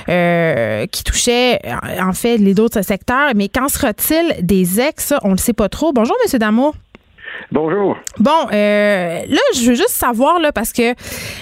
[0.09, 1.59] euh, qui touchaient,
[2.01, 3.31] en fait, les autres secteurs.
[3.35, 4.95] Mais qu'en sera-t-il des ZEC?
[5.23, 5.93] On ne le sait pas trop.
[5.93, 6.39] Bonjour, M.
[6.39, 6.73] Damour.
[7.51, 7.97] Bonjour.
[8.19, 10.93] Bon, euh, là, je veux juste savoir, là, parce que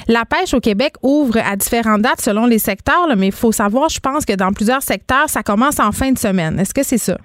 [0.07, 3.89] la pêche au Québec ouvre à différentes dates selon les secteurs, mais il faut savoir,
[3.89, 6.59] je pense que dans plusieurs secteurs, ça commence en fin de semaine.
[6.59, 7.17] Est-ce que c'est ça?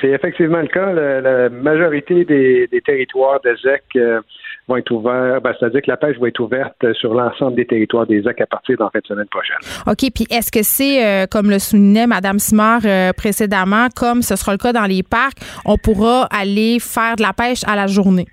[0.00, 0.92] C'est effectivement le cas.
[0.92, 4.20] La, majorité des, territoires de ZEC euh,
[4.68, 8.06] vont être ouverts, ben, c'est-à-dire que la pêche va être ouverte sur l'ensemble des territoires
[8.06, 9.56] des ZEC à partir de la fin de semaine prochaine.
[9.86, 10.10] OK.
[10.14, 14.52] Puis est-ce que c'est, euh, comme le soulignait Mme Simard euh, précédemment, comme ce sera
[14.52, 18.26] le cas dans les parcs, on pourra aller faire de la pêche à la journée?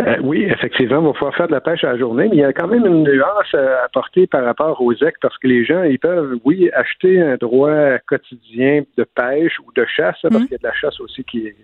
[0.00, 2.40] Euh, oui, effectivement, on va pouvoir faire de la pêche à la journée, mais il
[2.40, 5.64] y a quand même une nuance à apporter par rapport aux ZEC parce que les
[5.64, 10.42] gens, ils peuvent, oui, acheter un droit quotidien de pêche ou de chasse, parce mhm.
[10.44, 11.56] qu'il y a de la chasse aussi qui est,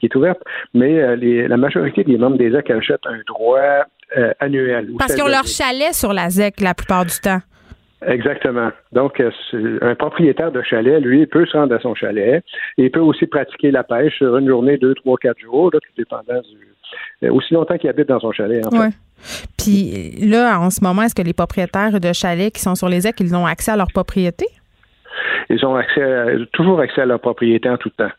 [0.00, 0.40] qui est ouverte,
[0.74, 3.84] mais euh, la majorité des membres des ZEC achètent un droit
[4.16, 4.90] euh, annuel.
[4.98, 7.40] Parce qu'ils ont leur chalet sur la ZEC la plupart du temps.
[8.06, 8.70] Exactement.
[8.92, 9.22] Donc,
[9.52, 12.42] un propriétaire de chalet, lui, peut se rendre à son chalet
[12.78, 15.80] et il peut aussi pratiquer la pêche sur une journée, deux, trois, quatre jours, tout
[15.98, 16.70] dépendant du,
[17.22, 18.64] euh, aussi longtemps qu'il habite dans son chalet.
[18.66, 18.94] En fait.
[19.58, 23.06] Puis là, en ce moment, est-ce que les propriétaires de chalets qui sont sur les
[23.06, 24.46] ailes, ils ont accès à leur propriété?
[25.50, 28.10] Ils ont accès toujours accès à leur propriété en tout temps.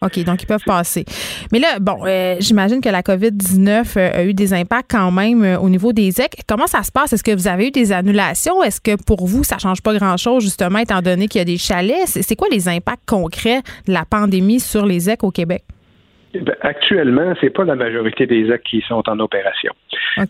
[0.00, 1.04] OK, donc ils peuvent passer.
[1.52, 5.58] Mais là, bon, euh, j'imagine que la COVID-19 euh, a eu des impacts quand même
[5.60, 6.30] au niveau des EC.
[6.46, 7.12] Comment ça se passe?
[7.12, 8.62] Est-ce que vous avez eu des annulations?
[8.62, 11.58] Est-ce que pour vous, ça change pas grand-chose, justement, étant donné qu'il y a des
[11.58, 12.06] chalets?
[12.06, 15.64] C'est quoi les impacts concrets de la pandémie sur les EC au Québec?
[16.34, 19.72] Ben, actuellement, c'est pas la majorité des actes qui sont en opération.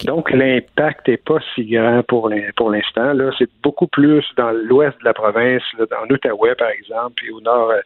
[0.05, 3.12] Donc, l'impact n'est pas si grand pour l'instant.
[3.12, 7.30] Là, c'est beaucoup plus dans l'ouest de la province, là, dans l'Outaouais, par exemple, et
[7.30, 7.80] au nord, euh,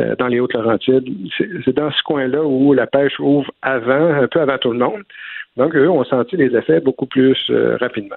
[0.00, 1.08] euh, dans les Hautes-Laurentides.
[1.64, 5.02] C'est dans ce coin-là où la pêche ouvre avant, un peu avant tout le monde.
[5.56, 8.16] Donc, eux ont senti les effets beaucoup plus euh, rapidement.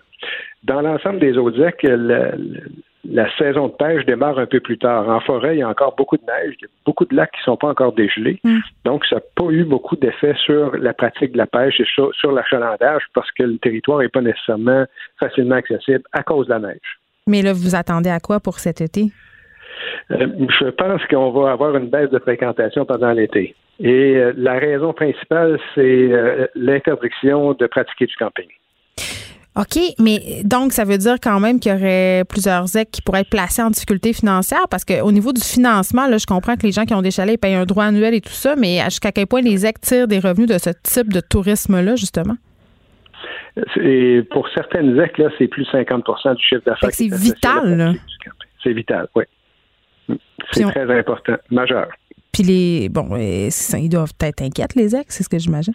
[0.63, 1.85] Dans l'ensemble des actes,
[3.05, 5.07] la saison de pêche démarre un peu plus tard.
[5.07, 7.31] En forêt, il y a encore beaucoup de neige, il y a beaucoup de lacs
[7.31, 8.39] qui ne sont pas encore dégelés.
[8.43, 8.59] Mm.
[8.85, 12.31] Donc, ça n'a pas eu beaucoup d'effet sur la pratique de la pêche et sur,
[12.31, 14.85] l'achalandage parce que le territoire n'est pas nécessairement
[15.19, 16.99] facilement accessible à cause de la neige.
[17.27, 19.11] Mais là, vous attendez à quoi pour cet été?
[20.11, 20.27] Euh,
[20.59, 23.55] je pense qu'on va avoir une baisse de fréquentation pendant l'été.
[23.79, 25.81] Et euh, la raison principale, c'est
[26.11, 28.47] euh, l'interdiction de pratiquer du camping.
[29.55, 33.21] OK, mais donc ça veut dire quand même qu'il y aurait plusieurs ZEC qui pourraient
[33.21, 36.71] être placés en difficulté financière parce qu'au niveau du financement, là, je comprends que les
[36.71, 39.27] gens qui ont des chalets payent un droit annuel et tout ça, mais jusqu'à quel
[39.27, 42.35] point les ZEC tirent des revenus de ce type de tourisme-là, justement?
[43.81, 46.05] Et pour certaines ZEC, là, c'est plus de 50
[46.37, 46.89] du chiffre d'affaires.
[46.93, 47.93] C'est vital, là.
[48.63, 49.23] C'est vital, oui.
[50.51, 51.87] C'est très important, majeur.
[52.31, 55.73] Puis les bon, ils doivent être inquiets, les ZEC, c'est ce que j'imagine.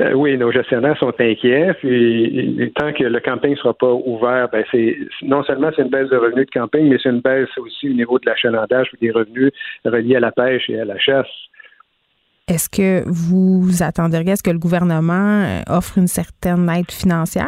[0.00, 1.74] Euh, oui, nos gestionnaires sont inquiets.
[1.74, 5.90] Puis, tant que le camping ne sera pas ouvert, ben c'est non seulement c'est une
[5.90, 8.96] baisse de revenus de camping, mais c'est une baisse aussi au niveau de l'achalandage ou
[9.00, 9.52] des revenus
[9.84, 11.26] reliés à la pêche et à la chasse.
[12.48, 17.46] Est-ce que vous attendriez à ce que le gouvernement euh, offre une certaine aide financière?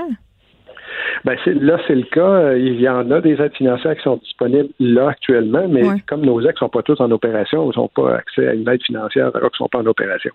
[1.25, 2.55] Ben là, c'est le cas.
[2.55, 6.41] Il y en a des aides financières qui sont disponibles là actuellement, mais comme nos
[6.43, 9.35] ex ne sont pas tous en opération, ils n'ont pas accès à une aide financière
[9.35, 10.31] alors qu'ils ne sont pas en opération.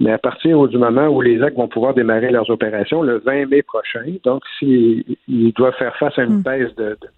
[0.00, 3.46] Mais à partir du moment où les actes vont pouvoir démarrer leurs opérations, le 20
[3.46, 5.04] mai prochain, donc s'ils
[5.56, 6.42] doivent faire face à une hmm.
[6.42, 6.70] baisse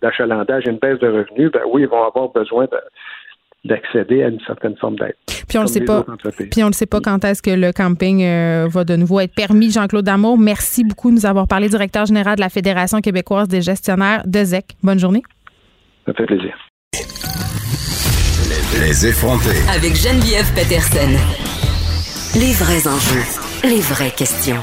[0.03, 2.66] d'achalandage, une baisse de revenus, ben oui, ils vont avoir besoin
[3.64, 5.14] d'accéder à une certaine forme d'aide.
[5.49, 6.05] Puis on ne sait pas.
[6.51, 9.35] Puis on ne sait pas quand est-ce que le camping euh, va de nouveau être
[9.35, 9.70] permis.
[9.70, 13.62] Jean-Claude Damour, merci beaucoup de nous avoir parlé, directeur général de la Fédération québécoise des
[13.62, 14.77] gestionnaires de ZEC.
[14.83, 15.22] Bonne journée.
[16.05, 16.55] Ça fait plaisir.
[18.79, 19.57] Les effronter.
[19.74, 21.55] Avec Geneviève Peterson.
[22.39, 23.24] Les vrais enjeux,
[23.64, 24.62] les vraies questions.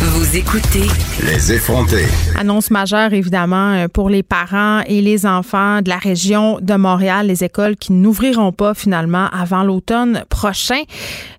[0.00, 0.86] Vous écoutez
[1.26, 2.06] Les effronter.
[2.34, 7.26] Annonce majeure, évidemment, euh, pour les parents et les enfants de la région de Montréal,
[7.26, 10.80] les écoles qui n'ouvriront pas finalement avant l'automne prochain.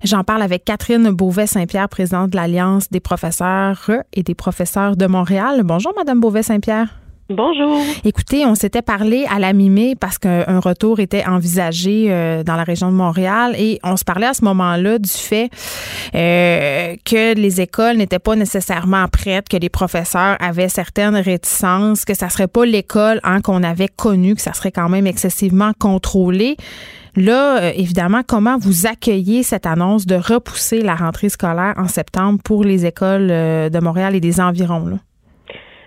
[0.03, 5.61] J'en parle avec Catherine Beauvais-Saint-Pierre, présidente de l'Alliance des professeurs et des professeurs de Montréal.
[5.63, 6.89] Bonjour, Madame Beauvais-Saint-Pierre.
[7.30, 7.82] Bonjour.
[8.03, 12.63] Écoutez, on s'était parlé à la mi-mai parce qu'un retour était envisagé euh, dans la
[12.63, 15.49] région de Montréal et on se parlait à ce moment-là du fait
[16.13, 22.13] euh, que les écoles n'étaient pas nécessairement prêtes, que les professeurs avaient certaines réticences, que
[22.13, 26.57] ça serait pas l'école hein, qu'on avait connue, que ça serait quand même excessivement contrôlé.
[27.15, 32.38] Là, euh, évidemment, comment vous accueillez cette annonce de repousser la rentrée scolaire en septembre
[32.43, 34.86] pour les écoles de Montréal et des environs?
[34.86, 34.97] Là?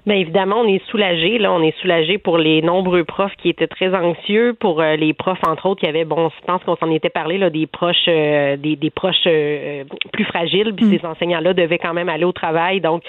[0.09, 1.37] Bien évidemment, on est soulagé.
[1.37, 5.13] Là, on est soulagé pour les nombreux profs qui étaient très anxieux, pour euh, les
[5.13, 8.09] profs entre autres qui avaient, bon, je pense qu'on s'en était parlé là, des proches,
[8.09, 9.85] euh, des, des, proches euh,
[10.15, 10.73] plus fragiles.
[10.75, 10.99] Puis mm.
[10.99, 12.81] ces enseignants-là devaient quand même aller au travail.
[12.81, 13.03] Donc,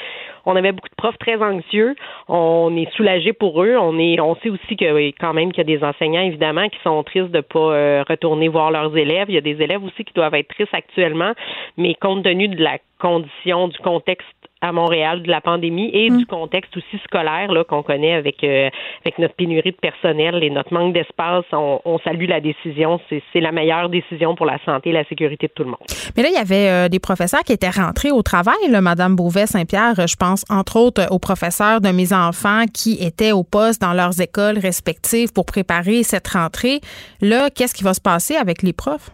[0.46, 1.96] on avait beaucoup de profs très anxieux.
[2.28, 3.78] On est soulagé pour eux.
[3.80, 6.80] On est, on sait aussi que quand même qu'il y a des enseignants évidemment qui
[6.84, 9.28] sont tristes de pas retourner voir leurs élèves.
[9.30, 11.32] Il y a des élèves aussi qui doivent être tristes actuellement,
[11.78, 14.28] mais compte tenu de la condition, du contexte
[14.62, 16.26] à Montréal de la pandémie et du mm.
[16.26, 18.70] contexte aussi scolaire là qu'on connaît avec euh,
[19.06, 23.00] avec notre pénurie de personnel et notre manque d'espace, on, on, salue la décision.
[23.10, 25.80] C'est la meilleure décision pour la santé et la sécurité de tout le monde.
[26.16, 29.16] Mais là, il y avait euh, des professeurs qui étaient rentrés au travail, là, Madame
[29.16, 30.08] Beauvais-Saint-Pierre.
[30.08, 34.20] Je pense entre autres aux professeurs de mes enfants qui étaient au poste dans leurs
[34.22, 36.80] écoles respectives pour préparer cette rentrée.
[37.22, 39.12] Là, qu'est-ce qui va se passer avec les profs?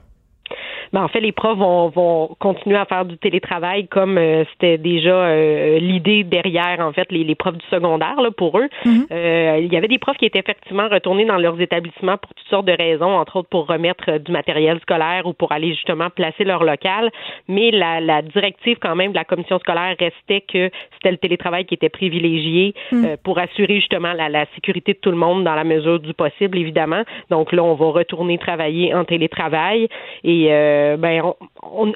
[0.94, 4.78] Ben, en fait, les profs vont, vont continuer à faire du télétravail comme euh, c'était
[4.78, 8.68] déjà euh, l'idée derrière, en fait, les, les, profs du secondaire là, pour eux.
[8.86, 9.06] Mm-hmm.
[9.12, 12.48] euh, il y avait des profs qui étaient effectivement retournés dans leurs établissements pour toutes
[12.48, 16.10] sortes de raisons, entre autres pour remettre euh, du matériel scolaire ou pour aller justement
[16.10, 17.12] placer leur local.
[17.48, 21.66] Mais la, la directive quand même de la commission scolaire restait que c'était le télétravail
[21.66, 23.06] qui était privilégié mm.
[23.24, 26.58] pour assurer justement la, la sécurité de tout le monde dans la mesure du possible,
[26.58, 27.04] évidemment.
[27.30, 29.88] Donc là, on va retourner travailler en télétravail
[30.24, 31.22] et euh, ben,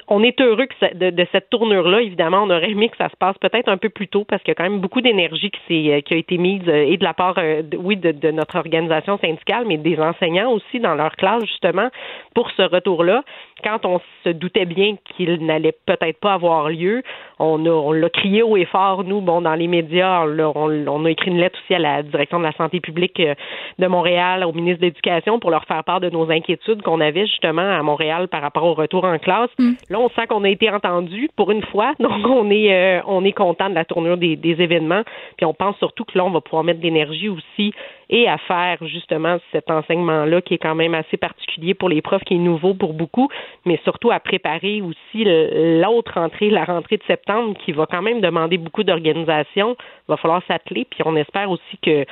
[0.08, 2.02] on, est heureux que de, cette tournure-là.
[2.02, 4.50] Évidemment, on aurait aimé que ça se passe peut-être un peu plus tôt parce qu'il
[4.50, 7.04] y a quand même beaucoup d'énergie qui, euh, qui a été mise euh, et de
[7.04, 7.38] la part,
[7.78, 11.88] oui, de, notre organisation syndicale, mais des enseignants aussi dans leur classe, justement,
[12.34, 13.22] pour ce retour-là.
[13.62, 17.02] Quand on se doutait bien qu'il n'allait peut-être pas avoir lieu,
[17.38, 21.10] on, on l'a crié haut et fort, nous, bon, dans les médias, on, on, a
[21.10, 23.20] écrit une lettre aussi à la direction de la santé publique
[23.78, 27.26] de Montréal, au ministre de l'Éducation, pour leur faire part de nos inquiétudes qu'on avait
[27.26, 29.50] justement à Montréal par rapport au retour en classe.
[29.58, 29.72] Mm.
[29.90, 33.24] Là, on sent qu'on a été entendu pour une fois, donc on est euh, on
[33.24, 35.02] est content de la tournure des, des événements.
[35.36, 37.72] Puis on pense surtout que là, on va pouvoir mettre de l'énergie aussi
[38.10, 42.24] et à faire justement cet enseignement-là qui est quand même assez particulier pour les profs,
[42.24, 43.28] qui est nouveau pour beaucoup,
[43.64, 48.20] mais surtout à préparer aussi l'autre rentrée, la rentrée de septembre, qui va quand même
[48.20, 49.76] demander beaucoup d'organisation.
[49.78, 52.04] Il va falloir s'atteler, puis on espère aussi que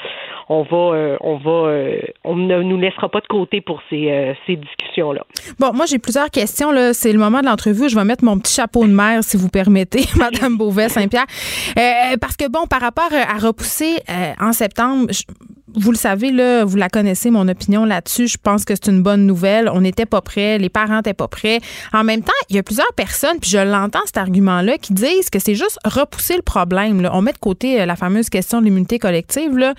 [0.49, 4.11] on va, euh, on va, euh, on ne nous laissera pas de côté pour ces,
[4.11, 5.23] euh, ces discussions-là.
[5.59, 6.95] Bon, moi j'ai plusieurs questions là.
[6.95, 7.89] C'est le moment de l'entrevue.
[7.89, 11.27] Je vais mettre mon petit chapeau de mère, si vous permettez, Madame Beauvais Saint-Pierre,
[12.21, 13.97] parce que bon, par rapport à repousser
[14.41, 15.07] en septembre.
[15.75, 18.27] Vous le savez, là, vous la connaissez, mon opinion là-dessus.
[18.27, 19.69] Je pense que c'est une bonne nouvelle.
[19.73, 21.61] On n'était pas prêts, les parents n'étaient pas prêts.
[21.93, 25.31] En même temps, il y a plusieurs personnes, puis je l'entends cet argument-là, qui disent
[25.31, 27.09] que c'est juste repousser le problème.
[27.13, 29.75] On met de côté euh, la fameuse question de l'immunité collective, là,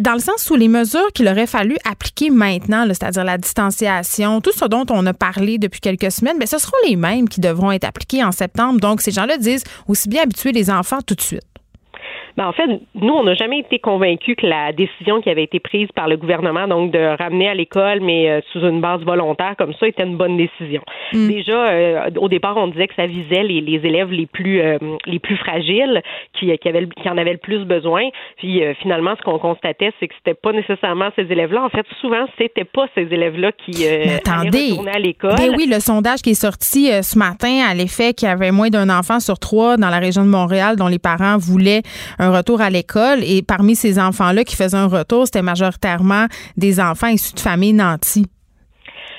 [0.00, 4.52] dans le sens où les mesures qu'il aurait fallu appliquer maintenant, c'est-à-dire la distanciation, tout
[4.52, 7.72] ce dont on a parlé depuis quelques semaines, mais ce seront les mêmes qui devront
[7.72, 8.80] être appliqués en septembre.
[8.80, 11.53] Donc, ces gens-là disent aussi bien habituer les enfants tout de suite.
[12.36, 15.60] Ben, en fait, nous, on n'a jamais été convaincus que la décision qui avait été
[15.60, 19.54] prise par le gouvernement, donc de ramener à l'école, mais euh, sous une base volontaire
[19.56, 20.82] comme ça, était une bonne décision.
[21.12, 21.28] Mm.
[21.28, 24.78] Déjà, euh, au départ, on disait que ça visait les, les élèves les plus euh,
[25.06, 26.02] les plus fragiles,
[26.38, 28.02] qui, qui, avaient, qui en avaient le plus besoin.
[28.38, 31.62] Puis finalement, ce qu'on constatait, c'est que c'était pas nécessairement ces élèves-là.
[31.62, 35.36] En fait, souvent, c'était pas ces élèves-là qui attendez, retourner à l'école.
[35.36, 38.70] Ben oui, le sondage qui est sorti ce matin à l'effet qu'il y avait moins
[38.70, 41.82] d'un enfant sur trois dans la région de Montréal dont les parents voulaient
[42.23, 43.22] un retour à l'école.
[43.24, 47.74] Et parmi ces enfants-là qui faisaient un retour, c'était majoritairement des enfants issus de familles
[47.74, 48.26] nantis.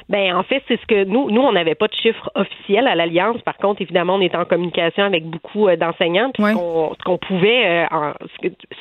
[0.08, 2.94] Ben en fait, c'est ce que nous, nous, on n'avait pas de chiffres officiels à
[2.94, 3.42] l'Alliance.
[3.42, 6.32] Par contre, évidemment, on était en communication avec beaucoup euh, d'enseignants.
[6.38, 8.14] Ce qu'on pouvait, euh,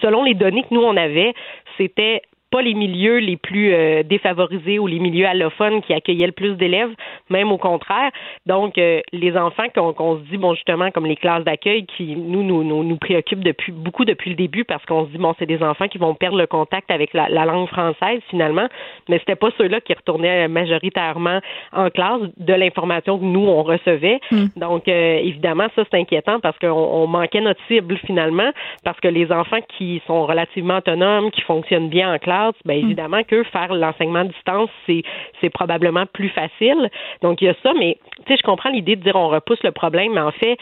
[0.03, 1.33] selon les données que nous, on avait,
[1.79, 2.23] c'était
[2.55, 6.55] pas les milieux les plus euh, défavorisés ou les milieux allophones qui accueillaient le plus
[6.55, 6.95] d'élèves,
[7.29, 8.13] même au contraire.
[8.47, 12.45] Donc, euh, les enfants qu'on se dit, bon, justement, comme les classes d'accueil qui nous,
[12.45, 15.47] nous, nous, nous préoccupent depuis beaucoup depuis le début parce qu'on se dit, bon, c'est
[15.47, 18.69] des enfants qui vont perdre le contact avec la, langue française finalement,
[19.09, 21.41] mais c'était pas ceux-là qui retournaient majoritairement
[21.73, 24.21] en classe de l'information que nous, on recevait.
[24.31, 24.47] Hmm.
[24.55, 28.53] Donc, euh, évidemment, ça, c'est inquiétant parce qu'on manquait notre cible finalement,
[28.85, 32.85] parce que les enfants qui sont relativement autonomes, qui fonctionnent bien en classe, bien hmm.
[32.85, 35.03] évidemment que faire l'enseignement à distance, c'est,
[35.41, 36.91] c'est probablement plus facile.
[37.23, 39.63] Donc, il y a ça, mais tu sais, je comprends l'idée de dire on repousse
[39.63, 40.59] le problème, mais en fait,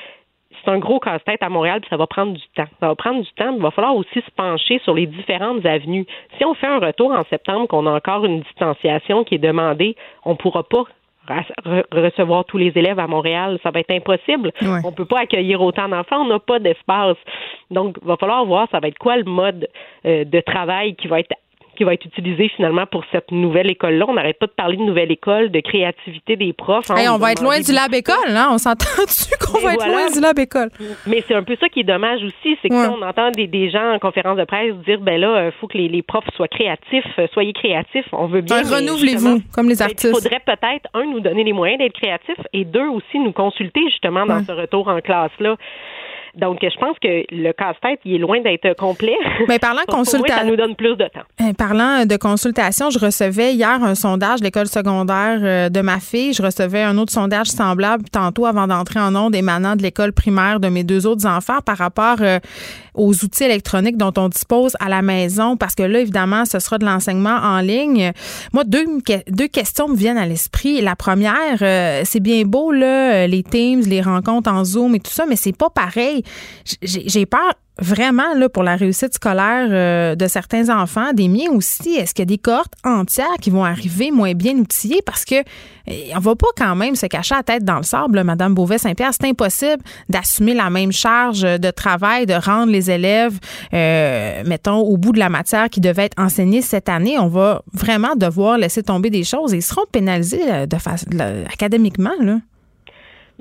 [0.65, 2.69] c'est un gros casse-tête à Montréal, puis ça va prendre du temps.
[2.81, 5.65] Ça va prendre du temps, mais il va falloir aussi se pencher sur les différentes
[5.65, 6.07] avenues.
[6.39, 9.97] Si on fait un retour en septembre, qu'on a encore une distanciation qui est demandée,
[10.25, 10.85] on ne pourra pas
[11.93, 13.59] recevoir tous les élèves à Montréal.
[13.63, 14.53] Ça va être impossible.
[14.61, 17.17] On ne peut pas accueillir autant d'enfants, on n'a pas d'espace.
[17.71, 19.69] Donc, il va falloir voir ça va être quoi le mode
[20.05, 21.33] euh, de travail qui va être
[21.83, 24.05] qui va être utilisé finalement pour cette nouvelle école-là.
[24.09, 26.93] On n'arrête pas de parler de nouvelle école, de créativité des profs.
[26.93, 28.51] Hein, on va être loin du lab école, hein?
[28.53, 30.71] On s'entend-tu qu'on va être loin du lab école?
[31.09, 33.95] Mais c'est un peu ça qui est dommage aussi, c'est que on entend des, gens
[33.95, 37.27] en conférence de presse dire ben là, il faut que les, profs soient créatifs, euh,
[37.33, 38.63] soyez créatifs, on veut bien.
[38.63, 40.15] Ben, renouvelez-vous, comme les ben, artistes.
[40.17, 43.81] Il faudrait peut-être, un, nous donner les moyens d'être créatifs et deux, aussi nous consulter
[43.89, 45.57] justement dans ce retour en classe-là.
[46.35, 49.17] Donc, je pense que le casse-tête, il est loin d'être complet.
[49.49, 50.35] Mais parlant de consultation.
[50.35, 51.21] Ça nous donne plus de temps.
[51.43, 56.01] Euh, parlant de consultation, je recevais hier un sondage de l'école secondaire euh, de ma
[56.01, 56.33] fille.
[56.33, 60.59] Je recevais un autre sondage semblable tantôt avant d'entrer en onde émanant de l'école primaire
[60.59, 62.39] de mes deux autres enfants par rapport euh,
[62.95, 65.59] aux outils électroniques dont on dispose à la maison.
[65.59, 68.13] Parce que là, évidemment, ce sera de l'enseignement en ligne.
[68.55, 68.87] Moi, deux,
[69.29, 70.81] deux questions me viennent à l'esprit.
[70.81, 71.59] La première,
[72.05, 75.57] c'est bien beau, là, les Teams, les rencontres en Zoom et tout ça, mais c'est
[75.57, 76.22] pas pareil
[76.83, 81.95] j'ai peur vraiment là pour la réussite scolaire euh, de certains enfants, des miens aussi.
[81.95, 85.01] Est-ce qu'il y a des cohortes entières qui vont arriver moins bien outillées?
[85.05, 85.37] Parce que
[85.87, 89.13] eh, on va pas quand même se cacher la tête dans le sable, Madame Beauvais-Saint-Pierre.
[89.13, 93.39] C'est impossible d'assumer la même charge de travail, de rendre les élèves,
[93.73, 97.19] euh, mettons, au bout de la matière qui devait être enseignée cette année.
[97.19, 102.39] On va vraiment devoir laisser tomber des choses et ils seront pénalisés euh, académiquement là.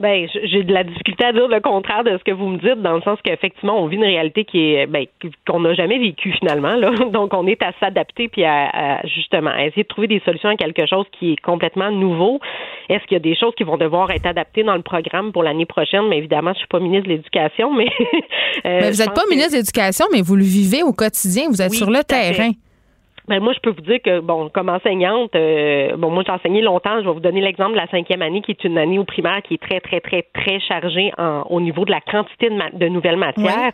[0.02, 2.82] Ben, j'ai de la difficulté à dire le contraire de ce que vous me dites,
[2.82, 5.06] dans le sens qu'effectivement, on vit une réalité qui est ben,
[5.48, 6.76] qu'on n'a jamais vécue finalement.
[6.76, 6.90] Là.
[7.12, 10.88] Donc, on est à s'adapter puis à, justement essayer de trouver des solutions à quelque
[10.88, 12.40] chose qui est complètement nouveau.
[12.90, 15.44] Est-ce qu'il y a des choses qui vont devoir être adaptées dans le programme pour
[15.44, 16.08] l'année prochaine?
[16.10, 17.88] Mais évidemment, je suis pas ministre de l'Éducation, mais.
[18.66, 21.48] Euh, mais vous n'êtes pas ministre de l'Éducation, mais vous le vivez au quotidien.
[21.50, 22.52] Vous êtes sur le terrain.
[23.32, 26.62] Ben moi, je peux vous dire que, bon, comme enseignante, euh, bon, moi, j'ai enseigné
[26.62, 27.00] longtemps.
[27.00, 29.42] Je vais vous donner l'exemple de la cinquième année, qui est une année au primaire
[29.42, 32.90] qui est très, très, très, très chargée en, au niveau de la quantité de, de
[32.90, 33.72] nouvelles matières.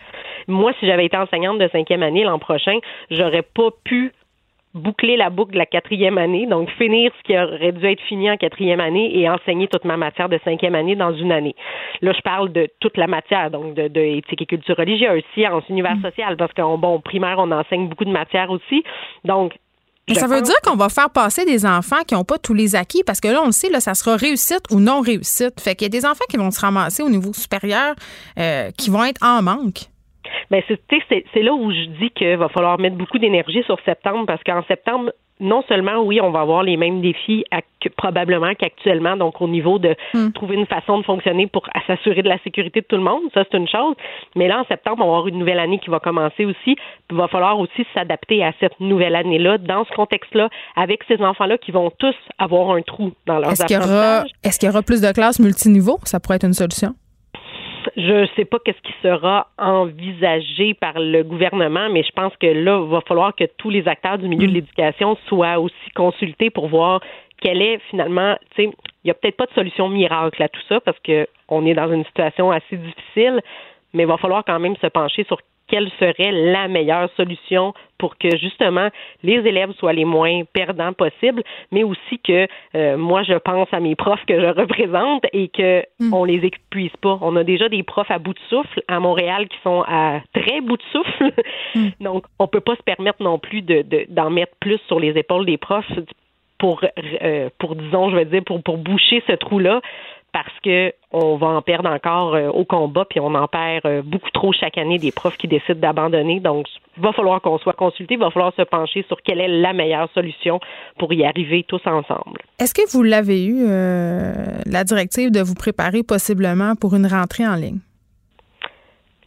[0.47, 2.77] Moi, si j'avais été enseignante de cinquième année l'an prochain,
[3.09, 4.11] j'aurais pas pu
[4.77, 8.29] boucler la boucle de la quatrième année, donc finir ce qui aurait dû être fini
[8.31, 11.55] en quatrième année et enseigner toute ma matière de cinquième année dans une année.
[12.01, 15.63] Là, je parle de toute la matière, donc de, de éthique et culture religieuse, sciences,
[15.69, 16.03] univers mm.
[16.03, 18.83] social, parce qu'en bon primaire, on enseigne beaucoup de matières aussi.
[19.25, 19.53] Donc,
[20.13, 23.03] ça veut dire qu'on va faire passer des enfants qui n'ont pas tous les acquis
[23.05, 25.59] parce que là, on le sait, là, ça sera réussite ou non réussite.
[25.59, 27.93] Fait qu'il y a des enfants qui vont se ramasser au niveau supérieur
[28.39, 29.89] euh, qui vont être en manque.
[30.51, 34.43] Ben c'est là où je dis qu'il va falloir mettre beaucoup d'énergie sur septembre parce
[34.43, 37.45] qu'en septembre, non seulement, oui, on va avoir les mêmes défis
[37.95, 40.31] probablement qu'actuellement, donc au niveau de hmm.
[40.31, 43.43] trouver une façon de fonctionner pour s'assurer de la sécurité de tout le monde, ça
[43.49, 43.95] c'est une chose.
[44.35, 46.75] Mais là, en septembre, on va avoir une nouvelle année qui va commencer aussi.
[47.09, 51.57] Il va falloir aussi s'adapter à cette nouvelle année-là, dans ce contexte-là, avec ces enfants-là
[51.57, 53.77] qui vont tous avoir un trou dans leurs est-ce qu'il
[54.43, 55.99] est-ce qu'il y aura plus de classes multiniveaux?
[56.03, 56.93] Ça pourrait être une solution?
[57.97, 62.45] Je ne sais pas qu'est-ce qui sera envisagé par le gouvernement, mais je pense que
[62.45, 64.55] là, il va falloir que tous les acteurs du milieu de mm.
[64.55, 67.01] l'éducation soient aussi consultés pour voir
[67.41, 68.69] quelle est finalement, tu sais,
[69.03, 71.91] il n'y a peut-être pas de solution miracle à tout ça parce qu'on est dans
[71.91, 73.41] une situation assez difficile,
[73.93, 78.17] mais il va falloir quand même se pencher sur quelle serait la meilleure solution pour
[78.17, 78.89] que justement
[79.23, 83.79] les élèves soient les moins perdants possibles, mais aussi que euh, moi je pense à
[83.79, 86.13] mes profs que je représente et que hmm.
[86.13, 87.17] on les épuise pas.
[87.21, 90.61] On a déjà des profs à bout de souffle à Montréal qui sont à très
[90.61, 91.31] bout de souffle,
[91.75, 91.87] hmm.
[92.01, 95.45] donc on peut pas se permettre non plus de d'en mettre plus sur les épaules
[95.45, 95.91] des profs
[96.59, 96.81] pour
[97.21, 99.81] euh, pour disons je veux dire pour pour boucher ce trou là
[100.31, 104.01] parce que on va en perdre encore euh, au combat, puis on en perd euh,
[104.01, 106.39] beaucoup trop chaque année des profs qui décident d'abandonner.
[106.39, 106.67] Donc,
[106.97, 109.73] il va falloir qu'on soit consulté, il va falloir se pencher sur quelle est la
[109.73, 110.59] meilleure solution
[110.97, 112.41] pour y arriver tous ensemble.
[112.59, 114.33] Est-ce que vous l'avez eu, euh,
[114.65, 117.79] la directive de vous préparer possiblement pour une rentrée en ligne?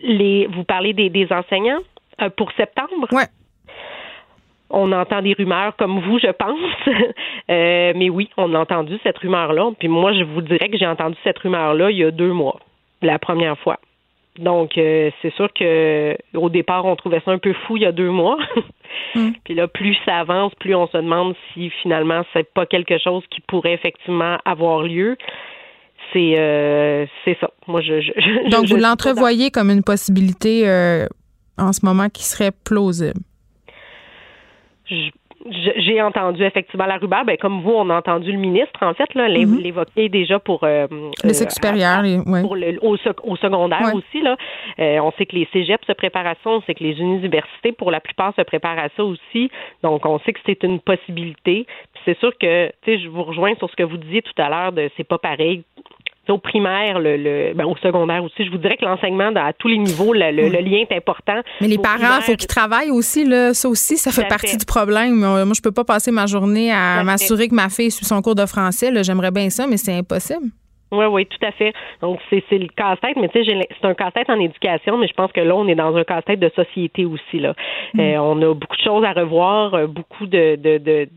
[0.03, 1.81] Les, vous parlez des, enseignants
[2.37, 3.07] pour septembre?
[3.13, 3.23] Oui.
[4.71, 6.59] On entend des rumeurs comme vous, je pense.
[7.51, 9.73] Euh, mais oui, on a entendu cette rumeur-là.
[9.77, 12.61] Puis moi, je vous dirais que j'ai entendu cette rumeur-là il y a deux mois,
[13.03, 13.81] la première fois.
[14.39, 17.87] Donc, euh, c'est sûr que au départ, on trouvait ça un peu fou il y
[17.87, 18.39] a deux mois.
[19.15, 19.31] Mm.
[19.45, 23.23] Puis là, plus ça avance, plus on se demande si finalement c'est pas quelque chose
[23.31, 25.17] qui pourrait effectivement avoir lieu.
[26.13, 27.51] C'est euh, c'est ça.
[27.67, 28.01] Moi, je.
[28.01, 30.65] je Donc, vous l'entrevoyez comme une possibilité
[31.57, 33.21] en ce moment qui serait plausible
[35.49, 39.15] j'ai entendu effectivement la rumeur, ben, comme vous, on a entendu le ministre, en fait,
[39.15, 39.59] là, mhm.
[39.59, 40.87] l'évoquer déjà pour euh,
[41.25, 42.03] le cycle supérieur,
[42.43, 44.21] pour le, au, secondaire aussi.
[44.21, 44.37] Là.
[44.79, 47.73] Euh, on sait que les cégeps se préparent à ça, on sait que les universités,
[47.73, 49.51] pour la plupart, se préparent à ça aussi.
[49.83, 51.67] Donc, on sait que c'est une possibilité.
[52.05, 54.49] C'est sûr que, tu sais, je vous rejoins sur ce que vous disiez tout à
[54.49, 55.65] l'heure de c'est pas pareil
[56.29, 58.45] au primaire, le, ben, au secondaire aussi.
[58.45, 61.41] Je vous dirais que l'enseignement à tous les niveaux, le, lien est important.
[61.61, 63.25] Mais les parents, il faut qu'ils travaillent aussi.
[63.25, 63.55] Là.
[63.55, 65.15] Ça aussi, ça fait partie du problème.
[65.17, 68.35] Moi, je peux pas passer ma journée à m'assurer que ma fille suit son cours
[68.35, 68.91] de français.
[69.03, 70.47] J'aimerais bien ça, mais c'est impossible.
[70.93, 71.73] Oui, oui, tout à fait.
[72.03, 75.31] Donc, c'est le casse-tête, mais tu sais, c'est un casse-tête en éducation, mais je pense
[75.31, 77.39] que là, on est dans un casse-tête de société aussi.
[77.39, 77.55] Là.
[77.95, 78.01] Mm.
[78.01, 81.09] Euh, on a beaucoup de choses à revoir, euh, beaucoup de, de de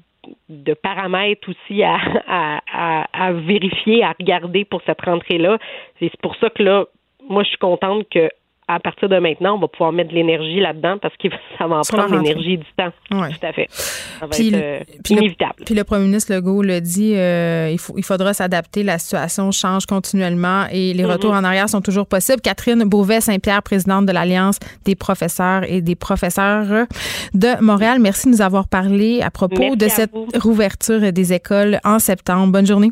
[0.81, 1.97] paramètres aussi à,
[2.27, 5.57] à, à, vérifier, à regarder pour cette rentrée-là.
[5.99, 6.85] C'est pour ça que là,
[7.27, 8.29] moi, je suis contente que
[8.67, 11.77] à partir de maintenant, on va pouvoir mettre de l'énergie là-dedans parce que ça va
[11.77, 12.91] en prendre l'énergie du temps.
[13.09, 13.67] Tout à fait.
[13.69, 15.55] Ça va puis être euh, inévitable.
[15.59, 18.83] Le, puis le premier ministre Legault le dit, euh, il, faut, il faudra s'adapter.
[18.83, 21.39] La situation change continuellement et les retours mm-hmm.
[21.39, 22.41] en arrière sont toujours possibles.
[22.41, 26.87] Catherine Beauvais-Saint-Pierre, présidente de l'Alliance des professeurs et des professeurs
[27.33, 31.99] de Montréal, merci de nous avoir parlé à propos de cette rouverture des écoles en
[31.99, 32.51] septembre.
[32.51, 32.91] Bonne journée.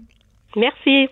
[0.56, 1.10] Merci.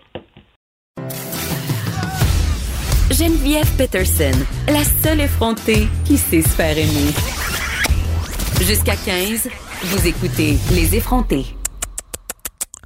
[3.20, 4.32] Geneviève Peterson,
[4.66, 7.12] la seule effrontée qui sait se faire aimer.
[8.62, 9.46] Jusqu'à 15,
[9.82, 11.44] vous écoutez Les effrontés.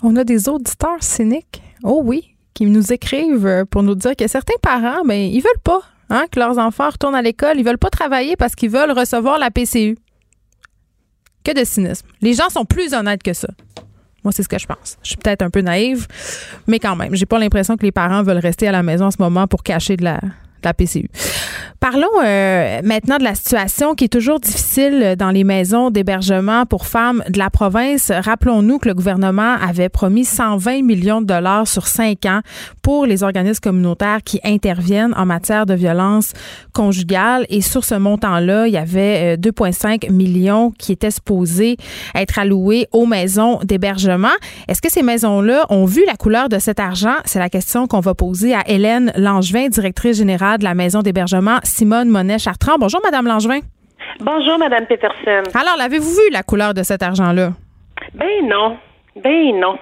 [0.02, 4.58] On a des auditeurs cyniques, oh oui, qui nous écrivent pour nous dire que certains
[4.60, 7.90] parents, ben, ils veulent pas hein, que leurs enfants retournent à l'école, ils veulent pas
[7.90, 9.96] travailler parce qu'ils veulent recevoir la PCU.
[11.44, 12.08] Que de cynisme.
[12.22, 13.50] Les gens sont plus honnêtes que ça.
[14.24, 14.96] Moi, c'est ce que je pense.
[15.02, 16.06] Je suis peut-être un peu naïve,
[16.66, 19.10] mais quand même, j'ai pas l'impression que les parents veulent rester à la maison en
[19.10, 20.20] ce moment pour cacher de la,
[20.64, 21.08] la PCU.
[21.84, 26.86] Parlons euh, maintenant de la situation qui est toujours difficile dans les maisons d'hébergement pour
[26.86, 28.10] femmes de la province.
[28.10, 32.40] Rappelons-nous que le gouvernement avait promis 120 millions de dollars sur cinq ans
[32.80, 36.32] pour les organismes communautaires qui interviennent en matière de violence
[36.72, 37.44] conjugale.
[37.50, 41.76] Et sur ce montant-là, il y avait 2,5 euh, millions qui étaient supposés
[42.14, 44.28] être alloués aux maisons d'hébergement.
[44.68, 47.16] Est-ce que ces maisons-là ont vu la couleur de cet argent?
[47.26, 51.58] C'est la question qu'on va poser à Hélène Langevin, directrice générale de la maison d'hébergement
[51.62, 52.76] Simone Monet-Chartrand.
[52.78, 53.60] Bonjour, Madame Langevin.
[54.20, 55.42] Bonjour, Madame Peterson.
[55.54, 57.50] Alors, l'avez-vous vu la couleur de cet argent-là?
[58.14, 58.76] Ben non.
[59.16, 59.78] Ben non.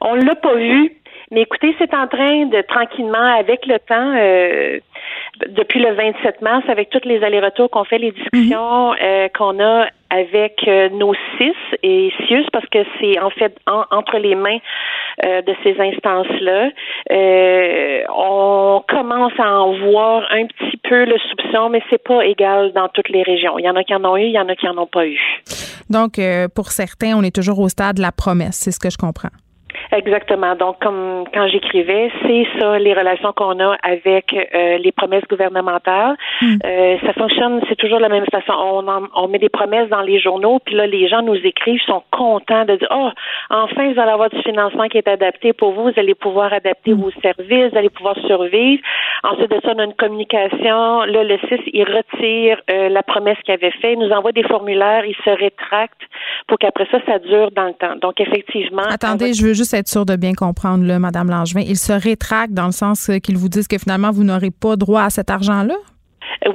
[0.00, 0.92] On l'a pas vu.
[1.30, 4.78] Mais écoutez, c'est en train de tranquillement, avec le temps, euh,
[5.48, 8.98] depuis le 27 mars, avec tous les allers-retours qu'on fait, les discussions mhm.
[9.02, 14.18] euh, qu'on a avec euh, nos six et CIUS, parce que c'est en fait entre
[14.18, 14.58] les mains
[15.24, 16.70] euh, de ces instances-là,
[18.10, 22.88] on commence à en voir un petit peu le soupçon, mais c'est pas égal dans
[22.88, 23.58] toutes les régions.
[23.58, 24.86] Il y en a qui en ont eu, il y en a qui en ont
[24.86, 25.18] pas eu.
[25.88, 26.20] Donc,
[26.54, 29.30] pour certains, on est toujours au stade de la promesse, c'est ce que je comprends.
[29.92, 30.54] Exactement.
[30.56, 36.16] Donc, comme quand j'écrivais, c'est ça les relations qu'on a avec euh, les promesses gouvernementales.
[36.42, 36.56] Hmm.
[36.64, 38.52] Euh, ça fonctionne, c'est toujours de la même façon.
[38.52, 42.02] On, on met des promesses dans les journaux, puis là, les gens nous écrivent, sont
[42.10, 43.10] contents de dire, oh,
[43.50, 46.92] enfin, vous allez avoir du financement qui est adapté pour vous, vous allez pouvoir adapter
[46.92, 47.00] hmm.
[47.00, 48.82] vos services, vous allez pouvoir survivre.
[49.22, 51.02] Ensuite de ça, on a une communication.
[51.02, 54.44] Là, le 6, il retire euh, la promesse qu'il avait fait, il nous envoie des
[54.44, 56.00] formulaires, il se rétracte
[56.46, 57.96] pour qu'après ça, ça dure dans le temps.
[58.00, 58.82] Donc, effectivement.
[58.88, 61.60] Attendez, je veux juste être sûr de bien comprendre, là, Mme Langevin.
[61.60, 65.02] Ils se rétractent dans le sens qu'ils vous disent que finalement, vous n'aurez pas droit
[65.02, 65.74] à cet argent-là?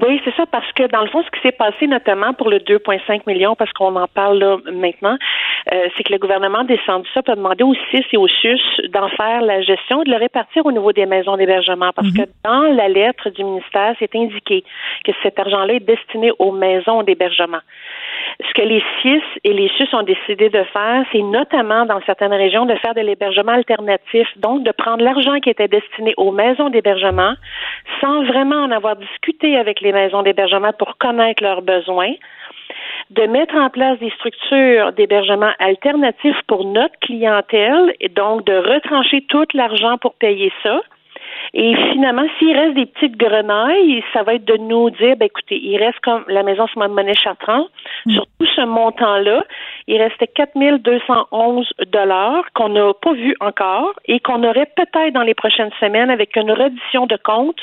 [0.02, 2.60] Oui, c'est ça, parce que dans le fond, ce qui s'est passé notamment pour le
[2.60, 5.18] 2,5 millions, parce qu'on en parle là maintenant,
[5.72, 8.62] euh, c'est que le gouvernement a descendu ça pour demander aux CIS et aux SUS
[8.90, 11.92] d'en faire la gestion et de le répartir au niveau des maisons d'hébergement.
[11.96, 12.28] Parce que mhm.
[12.44, 14.64] dans la lettre du ministère, c'est indiqué
[15.04, 17.60] que cet argent-là est destiné aux maisons d'hébergement.
[18.48, 22.34] Ce que les CIS et les SUS ont décidé de faire, c'est notamment dans certaines
[22.34, 26.70] régions de faire de l'hébergement alternatif, donc de prendre l'argent qui était destiné aux maisons
[26.70, 27.34] d'hébergement
[28.00, 32.14] sans vraiment en avoir discuté avec les maisons d'hébergement pour connaître leurs besoins,
[33.12, 39.26] de mettre en place des structures d'hébergement alternatifs pour notre clientèle et donc de retrancher
[39.28, 40.82] tout l'argent pour payer ça
[41.54, 45.60] Et finalement, s'il reste des petites grenailles, ça va être de nous dire, ben écoutez,
[45.62, 47.68] il reste comme la maison sur monnaie Chartrand,
[48.06, 48.12] mm.
[48.12, 49.44] sur tout ce montant-là,
[49.88, 55.34] il restait 4211 dollars qu'on n'a pas vu encore et qu'on aurait peut-être dans les
[55.34, 57.60] prochaines semaines avec une reddition de compte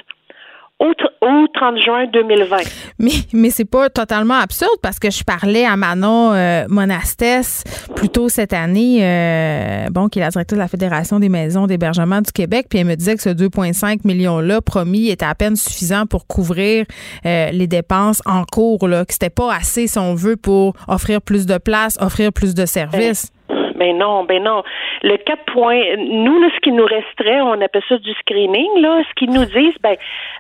[0.81, 2.57] au, 30 juin 2020.
[2.99, 7.65] Mais, mais c'est pas totalement absurde parce que je parlais à Manon euh, Monastès
[7.97, 11.67] plus tôt cette année, euh, bon, qui est la directrice de la Fédération des maisons
[11.67, 15.57] d'hébergement du Québec, puis elle me disait que ce 2,5 millions-là promis était à peine
[15.57, 16.87] suffisant pour couvrir
[17.27, 21.21] euh, les dépenses en cours, là, que c'était pas assez, si on veut, pour offrir
[21.21, 23.33] plus de places, offrir plus de services.
[23.79, 24.63] Ben non, ben non.
[25.03, 29.03] Le 4 points, nous, là, ce qui nous resterait, on appelle ça du screening, là.
[29.09, 29.97] Ce qu'ils nous disent, ben,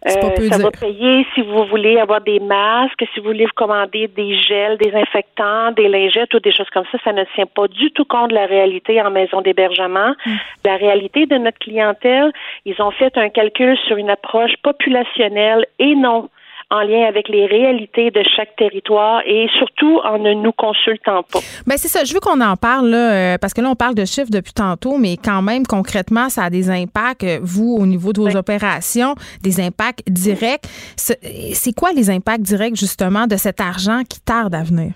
[0.07, 4.09] euh, ça va payer si vous voulez avoir des masques, si vous voulez vous commander
[4.09, 6.99] des gels, des infectants, des lingettes ou des choses comme ça.
[7.05, 10.14] Ça ne tient pas du tout compte de la réalité en maison d'hébergement.
[10.26, 10.32] Mm.
[10.64, 12.32] La réalité de notre clientèle,
[12.64, 16.28] ils ont fait un calcul sur une approche populationnelle et non
[16.70, 21.40] en lien avec les réalités de chaque territoire et surtout en ne nous consultant pas.
[21.66, 22.04] Bien, c'est ça.
[22.04, 24.52] Je veux qu'on en parle, là, euh, parce que là, on parle de chiffres depuis
[24.52, 28.36] tantôt, mais quand même, concrètement, ça a des impacts, euh, vous, au niveau de vos
[28.36, 30.64] opérations, des impacts directs.
[30.96, 34.92] C'est quoi les impacts directs, justement, de cet argent qui tarde à venir?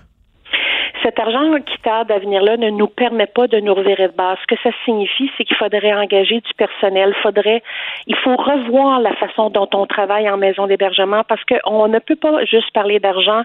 [1.03, 4.13] Cet argent qui tarde à venir là ne nous permet pas de nous revirer de
[4.13, 4.37] base.
[4.41, 7.13] Ce que ça signifie, c'est qu'il faudrait engager du personnel.
[7.21, 7.61] Faudrait,
[8.07, 12.15] il faut revoir la façon dont on travaille en maison d'hébergement parce qu'on ne peut
[12.15, 13.43] pas juste parler d'argent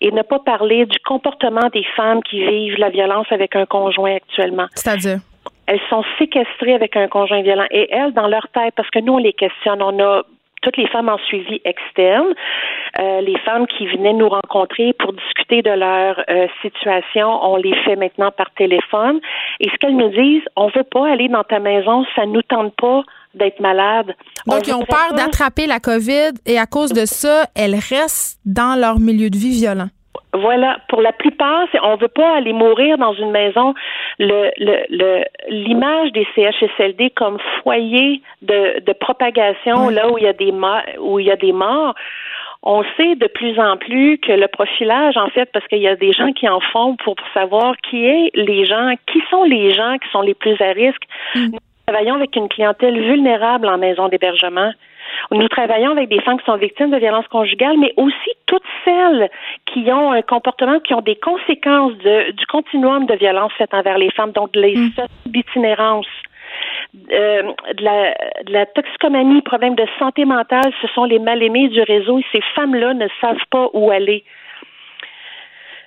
[0.00, 4.16] et ne pas parler du comportement des femmes qui vivent la violence avec un conjoint
[4.16, 4.66] actuellement.
[4.74, 5.18] C'est-à-dire?
[5.66, 9.14] Elles sont séquestrées avec un conjoint violent et elles, dans leur tête, parce que nous,
[9.14, 10.22] on les questionne, on a
[10.62, 12.34] toutes les femmes en suivi externe,
[12.98, 17.74] euh, les femmes qui venaient nous rencontrer pour discuter de leur euh, situation, on les
[17.84, 19.20] fait maintenant par téléphone.
[19.60, 22.74] Et ce qu'elles nous disent, on veut pas aller dans ta maison, ça nous tente
[22.76, 23.02] pas
[23.34, 24.14] d'être malade.
[24.46, 28.78] Donc, ils ont peur d'attraper la COVID et à cause de ça, elles restent dans
[28.78, 29.88] leur milieu de vie violent.
[30.32, 33.74] Voilà, pour la plupart, on ne veut pas aller mourir dans une maison.
[34.18, 40.32] Le, le, l'image des CHSLD comme foyer de, de propagation, là où il y a
[40.32, 40.52] des
[41.00, 41.94] où il y a des morts,
[42.62, 45.96] on sait de plus en plus que le profilage, en fait, parce qu'il y a
[45.96, 49.96] des gens qui en font pour savoir qui est les gens, qui sont les gens
[49.98, 51.02] qui sont les plus à risque.
[51.34, 51.52] Mm.
[51.52, 54.72] Nous travaillons avec une clientèle vulnérable en maison d'hébergement.
[55.30, 59.28] Nous travaillons avec des femmes qui sont victimes de violences conjugales, mais aussi toutes celles
[59.66, 63.98] qui ont un comportement, qui ont des conséquences de, du continuum de violence faite envers
[63.98, 64.74] les femmes, donc de les
[65.26, 66.06] d'itinérance.
[66.94, 66.98] Mm.
[67.12, 67.42] Euh,
[67.74, 68.14] de, la,
[68.46, 72.40] de la toxicomanie, problème de santé mentale, ce sont les mal-aimés du réseau et ces
[72.54, 74.24] femmes-là ne savent pas où aller.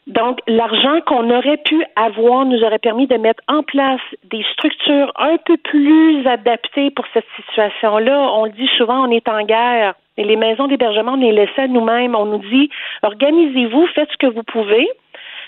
[0.08, 5.12] Donc, l'argent qu'on aurait pu avoir nous aurait permis de mettre en place des structures
[5.16, 8.32] un peu plus adaptées pour cette situation-là.
[8.34, 9.93] On le dit souvent, on est en guerre.
[10.18, 12.16] Et les maisons d'hébergement, on les laisse à nous-mêmes.
[12.16, 12.70] On nous dit,
[13.04, 14.88] organisez-vous, faites ce que vous pouvez.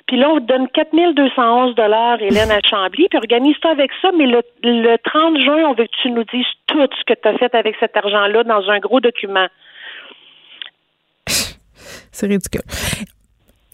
[0.07, 4.25] Puis là, on vous donne 4211 dollars, Hélène à Chambly, puis organise-toi avec ça, mais
[4.25, 7.37] le, le 30 juin, on veut que tu nous dises tout ce que tu as
[7.37, 9.47] fait avec cet argent-là dans un gros document.
[12.11, 12.61] C'est ridicule.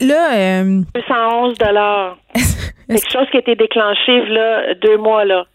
[0.02, 2.18] Là, 211 euh, dollars.
[2.88, 5.46] Quelque chose qui a été déclenché là deux mois là.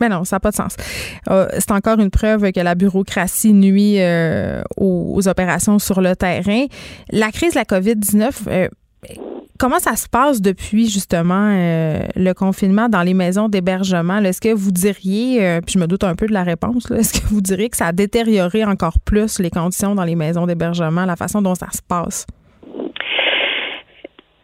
[0.00, 0.76] Mais non, ça n'a pas de sens.
[1.28, 6.66] Euh, c'est encore une preuve que la bureaucratie nuit euh, aux, opérations sur le terrain.
[7.10, 8.68] La crise de la COVID-19,
[9.58, 14.18] comment ça se passe depuis justement le confinement dans les maisons d'hébergement?
[14.18, 17.26] Est-ce que vous diriez, puis je me doute un peu de la réponse, est-ce que
[17.26, 21.16] vous diriez que ça a détérioré encore plus les conditions dans les maisons d'hébergement, la
[21.16, 22.24] façon dont ça se passe?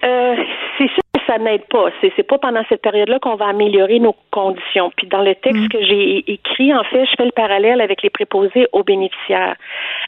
[0.05, 0.37] Euh,
[0.79, 1.87] c'est sûr que ça n'aide pas.
[2.01, 4.91] C'est, c'est pas pendant cette période-là qu'on va améliorer nos conditions.
[4.97, 5.69] Puis dans le texte mm.
[5.69, 9.57] que j'ai écrit, en fait, je fais le parallèle avec les préposés aux bénéficiaires.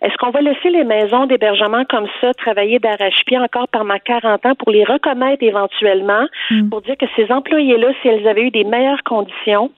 [0.03, 4.55] Est-ce qu'on va laisser les maisons d'hébergement comme ça travailler d'arrache-pied encore pendant 40 ans
[4.55, 6.69] pour les reconnaître éventuellement, mm.
[6.69, 9.71] pour dire que ces employés-là, si elles avaient eu des meilleures conditions,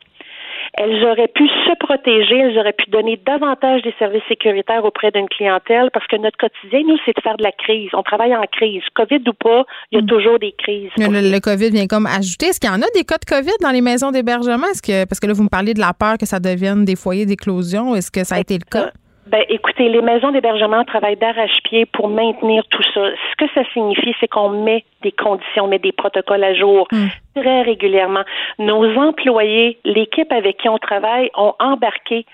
[0.74, 5.28] elles auraient pu se protéger, elles auraient pu donner davantage des services sécuritaires auprès d'une
[5.28, 7.90] clientèle parce que notre quotidien, nous, c'est de faire de la crise.
[7.94, 8.82] On travaille en crise.
[8.94, 10.06] COVID ou pas, il y a hmm.
[10.06, 10.90] toujours des crises.
[10.96, 12.46] Le, COVID vient comme ajouter.
[12.46, 14.66] Est-ce qu'il y en a des cas de COVID dans les maisons d'hébergement?
[14.70, 16.96] Est-ce que, parce que là, vous me parlez de la peur que ça devienne des
[16.96, 17.94] foyers d'éclosion.
[17.94, 18.90] Est-ce que ça a été le cas?
[19.30, 23.10] Ben, écoutez, les maisons d'hébergement travaillent d'arrache-pied pour maintenir tout ça.
[23.30, 26.88] Ce que ça signifie, c'est qu'on met des conditions, on met des protocoles à jour.
[26.90, 27.08] Hmm.
[27.34, 28.24] très régulièrement.
[28.58, 32.26] Nos employés, l'équipe avec qui on travaille, ont embarqué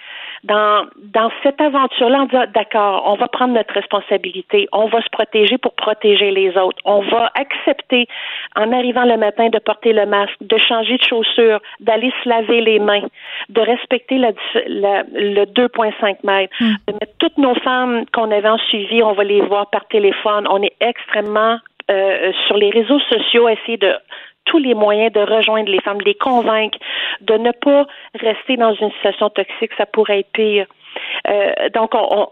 [0.45, 5.09] dans, dans cette aventure-là en disant, d'accord, on va prendre notre responsabilité, on va se
[5.11, 8.07] protéger pour protéger les autres, on va accepter,
[8.55, 12.61] en arrivant le matin, de porter le masque, de changer de chaussures, d'aller se laver
[12.61, 13.07] les mains,
[13.49, 14.33] de respecter la,
[14.67, 16.75] le 2,5 mètres, hmm.
[16.89, 20.47] de mettre toutes nos femmes qu'on avait en suivi, on va les voir par téléphone,
[20.51, 21.59] on est extrêmement
[21.91, 23.95] euh, sur les réseaux sociaux, essayer de
[24.55, 26.79] tous les moyens de rejoindre les femmes, de les convaincre,
[27.23, 27.87] de ne pas
[28.21, 30.67] rester dans une situation toxique, ça pourrait être pire.
[31.29, 32.29] Euh, donc, on,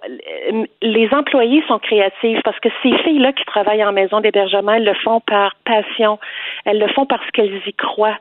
[0.82, 4.94] les employés sont créatifs parce que ces filles-là qui travaillent en maison d'hébergement, elles le
[4.94, 6.20] font par passion,
[6.64, 8.18] elles le font parce qu'elles y croient.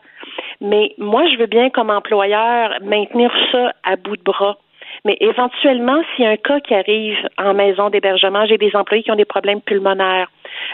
[0.62, 4.58] Mais moi, je veux bien, comme employeur, maintenir ça à bout de bras.
[5.04, 9.04] Mais éventuellement, s'il y a un cas qui arrive en maison d'hébergement, j'ai des employés
[9.04, 10.30] qui ont des problèmes pulmonaires.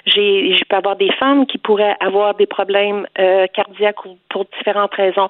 [0.06, 3.96] J'ai, je peux avoir des femmes qui pourraient avoir des problèmes euh, cardiaques
[4.30, 5.30] pour différentes raisons.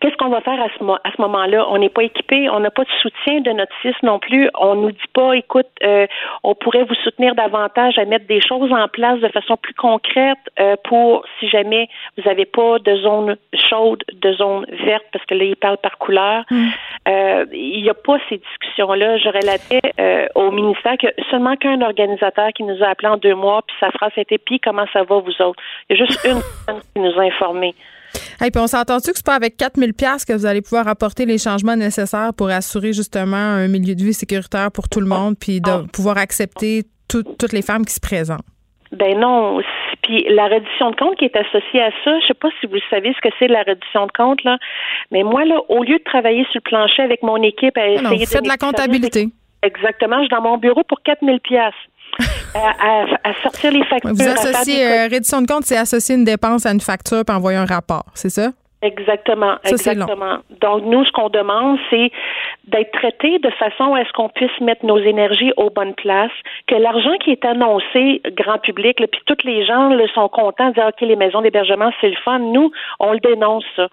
[0.00, 1.66] Qu'est-ce qu'on va faire à ce, à ce moment-là?
[1.68, 4.48] On n'est pas équipé, on n'a pas de soutien de notre CIS non plus.
[4.58, 6.06] On nous dit pas, écoute, euh,
[6.42, 10.38] on pourrait vous soutenir davantage à mettre des choses en place de façon plus concrète
[10.60, 15.34] euh, pour si jamais vous n'avez pas de zone chaude, de zone verte, parce que
[15.34, 16.44] là, ils parlent par couleur.
[16.50, 16.68] Mm.
[17.08, 19.18] Euh, il n'y a pas ces discussions-là.
[19.18, 19.80] Je relatais
[20.34, 23.90] au ministère que seulement qu'un organisateur qui nous a appelé en deux mois, puis sa
[23.90, 25.62] phrase était puis comment ça va vous autres?
[25.88, 27.74] Il y a juste une personne qui nous a informés.
[28.44, 31.26] Et puis on s'entend-tu que c'est pas avec 4000 pièces que vous allez pouvoir apporter
[31.26, 35.36] les changements nécessaires pour assurer justement un milieu de vie sécuritaire pour tout le monde
[35.38, 35.82] puis de ah.
[35.92, 38.40] pouvoir accepter toutes les femmes qui se présentent?
[38.92, 39.60] Ben non.
[40.02, 42.76] Puis la reddition de compte qui est associée à ça, je sais pas si vous
[42.90, 44.58] savez ce que c'est la reddition de compte là,
[45.10, 48.02] mais moi là, au lieu de travailler sur le plancher avec mon équipe à essayer
[48.02, 49.28] non, de, de la comptabilité.
[49.62, 51.72] Exactement, je suis dans mon bureau pour 4000 pièces
[52.54, 54.14] à, sortir les factures.
[54.14, 57.58] Vous associez, euh, reddition de compte, c'est associer une dépense à une facture puis envoyer
[57.58, 58.52] un rapport, c'est ça?
[58.82, 60.38] Exactement, exactement.
[60.60, 62.10] Donc nous, ce qu'on demande, c'est
[62.64, 66.32] d'être traité de façon à ce qu'on puisse mettre nos énergies aux bonnes places,
[66.66, 70.74] que l'argent qui est annoncé grand public, puis tous les gens le sont contents de
[70.74, 72.40] dire ok les maisons d'hébergement c'est le fun.
[72.40, 73.86] Nous, on le dénonce ça.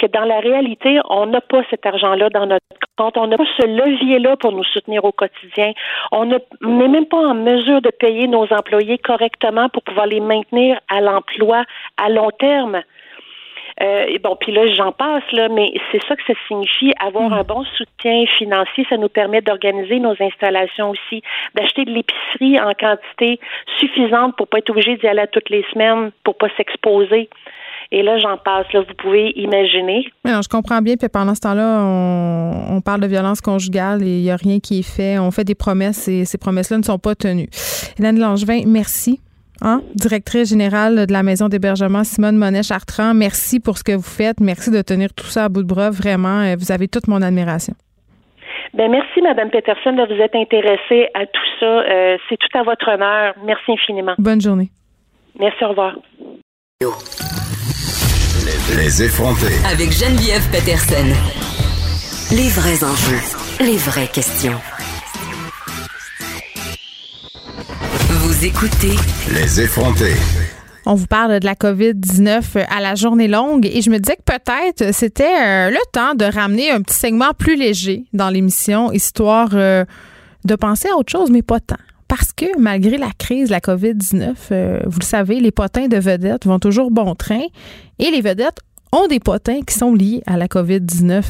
[0.00, 2.64] Que dans la réalité, on n'a pas cet argent-là dans notre
[2.96, 5.72] compte, on n'a pas ce levier-là pour nous soutenir au quotidien.
[6.10, 10.80] On n'est même pas en mesure de payer nos employés correctement pour pouvoir les maintenir
[10.88, 11.62] à l'emploi
[11.96, 12.82] à long terme.
[13.80, 16.92] Euh, bon, puis là, j'en passe, là, mais c'est ça que ça signifie.
[17.00, 17.34] Avoir hmm.
[17.34, 21.22] un bon soutien financier, ça nous permet d'organiser nos installations aussi,
[21.54, 23.40] d'acheter de l'épicerie en quantité
[23.78, 27.28] suffisante pour pas être obligé d'y aller toutes les semaines, pour pas s'exposer.
[27.94, 28.66] Et là, j'en passe.
[28.72, 30.06] Là, vous pouvez imaginer.
[30.24, 30.96] Non, je comprends bien.
[30.96, 31.80] Puis pendant ce temps-là,
[32.70, 35.18] on, parle de violence conjugale et il n'y a rien qui est fait.
[35.18, 37.48] On fait des promesses et ces promesses-là ne sont pas tenues.
[37.98, 39.20] Hélène Langevin, merci.
[39.64, 39.80] Hein?
[39.94, 43.14] directrice générale de la maison d'hébergement Simone Monet-Chartrand.
[43.14, 44.40] Merci pour ce que vous faites.
[44.40, 45.90] Merci de tenir tout ça à bout de bras.
[45.90, 47.74] Vraiment, euh, vous avez toute mon admiration.
[48.74, 51.66] Ben merci, Madame Peterson, de vous être intéressée à tout ça.
[51.66, 53.34] Euh, c'est tout à votre honneur.
[53.44, 54.14] Merci infiniment.
[54.18, 54.70] Bonne journée.
[55.38, 55.94] Merci, au revoir.
[58.76, 59.54] Les effrontés.
[59.70, 61.06] Avec Geneviève Peterson.
[62.34, 63.20] Les vrais enjeux,
[63.60, 64.58] les vraies questions.
[68.24, 68.94] Vous écoutez
[69.34, 70.14] Les effrontés.
[70.86, 74.22] On vous parle de la COVID-19 à la journée longue et je me disais que
[74.22, 79.48] peut-être c'était euh, le temps de ramener un petit segment plus léger dans l'émission, histoire
[79.54, 79.84] euh,
[80.44, 81.78] de penser à autre chose, mais pas tant.
[82.06, 85.96] Parce que malgré la crise de la COVID-19, euh, vous le savez, les potins de
[85.96, 87.42] vedettes vont toujours bon train
[87.98, 88.60] et les vedettes
[88.92, 91.24] ont des potins qui sont liés à la COVID-19.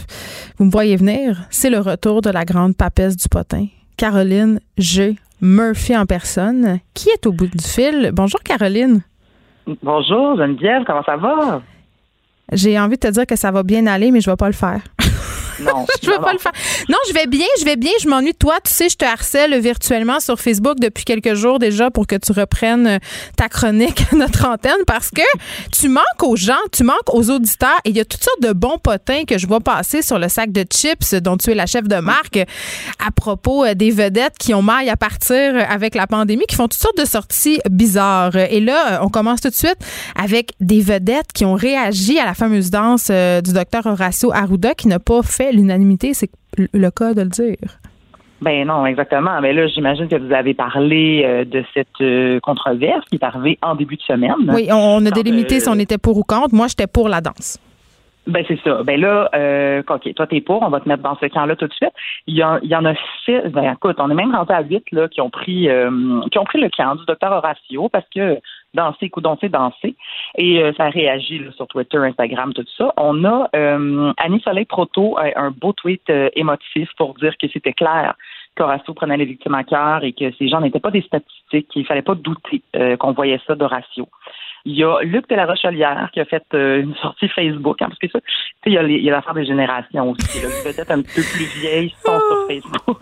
[0.59, 5.16] Vous me voyez venir, c'est le retour de la grande papesse du potin, Caroline G.
[5.45, 8.12] Murphy en personne, qui est au bout du fil?
[8.12, 9.03] Bonjour Caroline.
[9.82, 11.61] Bonjour Geneviève, comment ça va?
[12.53, 14.47] J'ai envie de te dire que ça va bien aller, mais je ne vais pas
[14.47, 14.82] le faire.
[15.64, 15.86] Non.
[16.02, 16.52] je veux pas le faire.
[16.88, 17.92] Non, je vais bien, je vais bien.
[18.00, 18.56] Je m'ennuie de toi.
[18.64, 22.32] Tu sais, je te harcèle virtuellement sur Facebook depuis quelques jours déjà pour que tu
[22.32, 22.98] reprennes euh,
[23.36, 25.22] ta chronique à notre antenne parce que
[25.70, 28.52] tu manques aux gens, tu manques aux auditeurs et il y a toutes sortes de
[28.52, 31.66] bons potins que je vois passer sur le sac de chips dont tu es la
[31.66, 32.38] chef de marque
[32.98, 36.68] à propos euh, des vedettes qui ont maille à partir avec la pandémie, qui font
[36.68, 38.36] toutes sortes de sorties bizarres.
[38.36, 39.78] Et là, on commence tout de suite
[40.16, 44.74] avec des vedettes qui ont réagi à la fameuse danse euh, du docteur Horacio Arruda
[44.74, 47.78] qui n'a pas fait l'unanimité, c'est le cas de le dire.
[48.42, 49.40] Ben non, exactement.
[49.40, 53.57] Mais là, j'imagine que vous avez parlé euh, de cette euh, controverse qui est arrivée
[53.62, 54.34] en début de semaine.
[54.48, 56.53] Oui, on, a délimité si on était pour ou contre.
[56.53, 57.61] Moi, j'étais pour la danse.
[58.26, 58.82] Ben c'est ça.
[58.84, 61.66] Ben là, euh, ok, toi t'es pour, on va te mettre dans ce camp-là tout
[61.66, 61.92] de suite.
[62.28, 62.94] Il y, il y en a
[63.24, 63.50] six.
[63.50, 66.44] Ben écoute, on est même rendu à huit là qui ont pris euh, qui ont
[66.44, 68.38] pris le camp du docteur Horacio parce que
[68.74, 69.96] danser, coudon, c'est danser.
[70.36, 72.92] Et euh, ça réagit là, sur Twitter, Instagram, tout ça.
[72.96, 77.72] On a euh, Annie Soleil Proto, un beau tweet euh, émotif pour dire que c'était
[77.72, 78.14] clair
[78.56, 81.86] qu'Horacio prenait les victimes à cœur et que ces gens n'étaient pas des statistiques, qu'il
[81.86, 82.62] fallait pas douter
[82.98, 84.06] qu'on voyait ça d'Horacio.
[84.66, 87.98] Il y a Luc de la Rochelière qui a fait une sortie Facebook, hein, parce
[87.98, 88.26] que ça, tu
[88.64, 90.40] sais, il y a, il y a l'affaire des générations aussi.
[90.42, 92.98] Les vedettes un peu plus vieilles sont sur Facebook.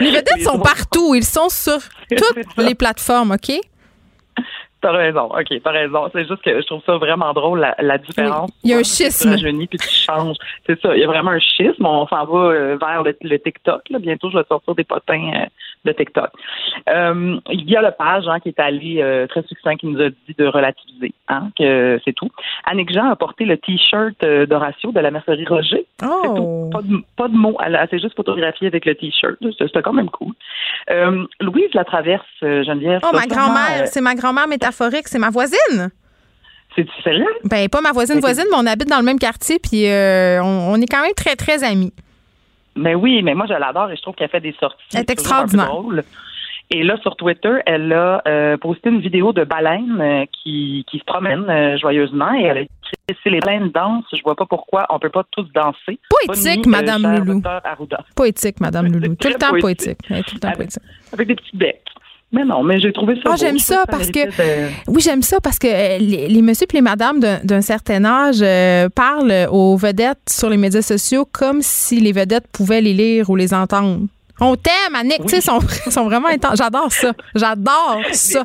[0.00, 1.14] Les vedettes sont partout.
[1.14, 1.78] Ils sont sur
[2.10, 3.58] toutes les plateformes, OK?
[4.84, 6.10] T'as raison, ok, t'as raison.
[6.12, 8.50] C'est juste que je trouve ça vraiment drôle, la, différence.
[8.62, 9.34] Il y a un schisme.
[9.34, 10.36] puis tu changes.
[10.66, 11.86] C'est ça, il y a vraiment un schisme.
[11.86, 13.80] On s'en va euh, vers le, TikTok.
[13.88, 13.98] Là.
[13.98, 15.46] Bientôt, je vais sortir des potins euh,
[15.84, 16.30] de TikTok.
[16.88, 20.10] Euh, il y a le page hein, qui est allé très succinct, qui nous a
[20.10, 22.30] dit de relativiser, hein, que c'est tout.
[22.64, 25.86] Annick Jean a porté le T-shirt d'Horatio de la mercerie Roger.
[26.02, 26.70] Oh.
[26.72, 27.56] Pas de, pas de mots.
[27.64, 29.36] Elle, s'est juste photographiée avec le T-shirt.
[29.58, 30.34] C'était quand même cool.
[31.40, 33.00] Louise la traverse, Geneviève.
[33.04, 33.86] Oh, ma grand-mère.
[33.86, 35.90] C'est ma grand-mère métaphorique c'est ma voisine.
[36.76, 37.26] C'est sérieux?
[37.44, 40.80] Ben, pas ma voisine voisine, mais on habite dans le même quartier, puis euh, on,
[40.80, 41.92] est quand même très, très amis.
[42.76, 44.84] Mais oui, mais moi, je l'adore et je trouve qu'elle fait des sorties.
[44.94, 45.70] Elle est extraordinaire.
[46.70, 50.98] Et là, sur Twitter, elle a euh, posté une vidéo de baleine euh, qui, qui
[50.98, 52.72] se promène joyeusement et elle a écrit
[53.22, 55.98] Si les baleines dansent, je vois pas pourquoi on peut pas tous danser.
[56.08, 57.42] Poétique, Madame Loulou.
[58.16, 59.14] Poétique, Madame Loulou.
[59.14, 59.98] Tout le temps poétique.
[60.08, 60.82] Tout le temps poétique.
[61.12, 61.84] Avec des petits becs.
[62.34, 63.30] Mais non, mais j'ai trouvé ça.
[63.32, 64.18] Oh, j'aime ça parce que.
[64.88, 68.40] Oui, j'aime ça parce que euh, les, les messieurs et les madames d'un certain âge
[68.42, 73.30] euh, parlent aux vedettes sur les médias sociaux comme si les vedettes pouvaient les lire
[73.30, 74.00] ou les entendre.
[74.40, 76.58] On t'aime, Annick, tu sais, sont, sont vraiment intenses.
[76.58, 77.12] J'adore ça.
[77.36, 78.44] J'adore ça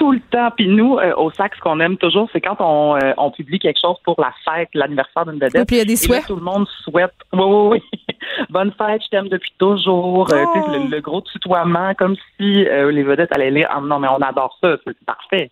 [0.00, 0.50] tout le temps.
[0.56, 3.58] Puis nous, euh, au sac, ce qu'on aime toujours, c'est quand on, euh, on, publie
[3.58, 5.56] quelque chose pour la fête, l'anniversaire d'une vedette.
[5.56, 6.26] Et puis il y a des souhaits.
[6.26, 7.12] tout le monde souhaite.
[7.34, 8.09] Oui, oui, oui.
[8.50, 10.32] Bonne fête, je t'aime depuis toujours.
[10.32, 10.88] Euh, oh.
[10.90, 13.68] le, gros tutoiement, comme si les vedettes allaient lire.
[13.70, 14.76] Ah, non, mais on adore ça.
[14.86, 15.50] C'est parfait.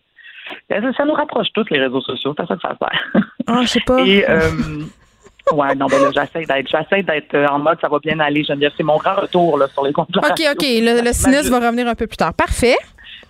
[0.69, 2.33] Ça, nous rapproche tous les réseaux sociaux.
[2.37, 3.23] C'est ça que ça sert.
[3.47, 3.99] Ah, je sais pas.
[4.05, 4.25] Et,
[5.51, 8.71] Ouais, non, ben là, j'essaie d'être, j'essaie d'être en mode, ça va bien aller, Geneviève.
[8.77, 10.15] C'est mon grand retour, là, sur les comptes.
[10.15, 10.61] OK, OK.
[10.61, 12.33] Le, le sinus va revenir un peu plus tard.
[12.33, 12.77] Parfait.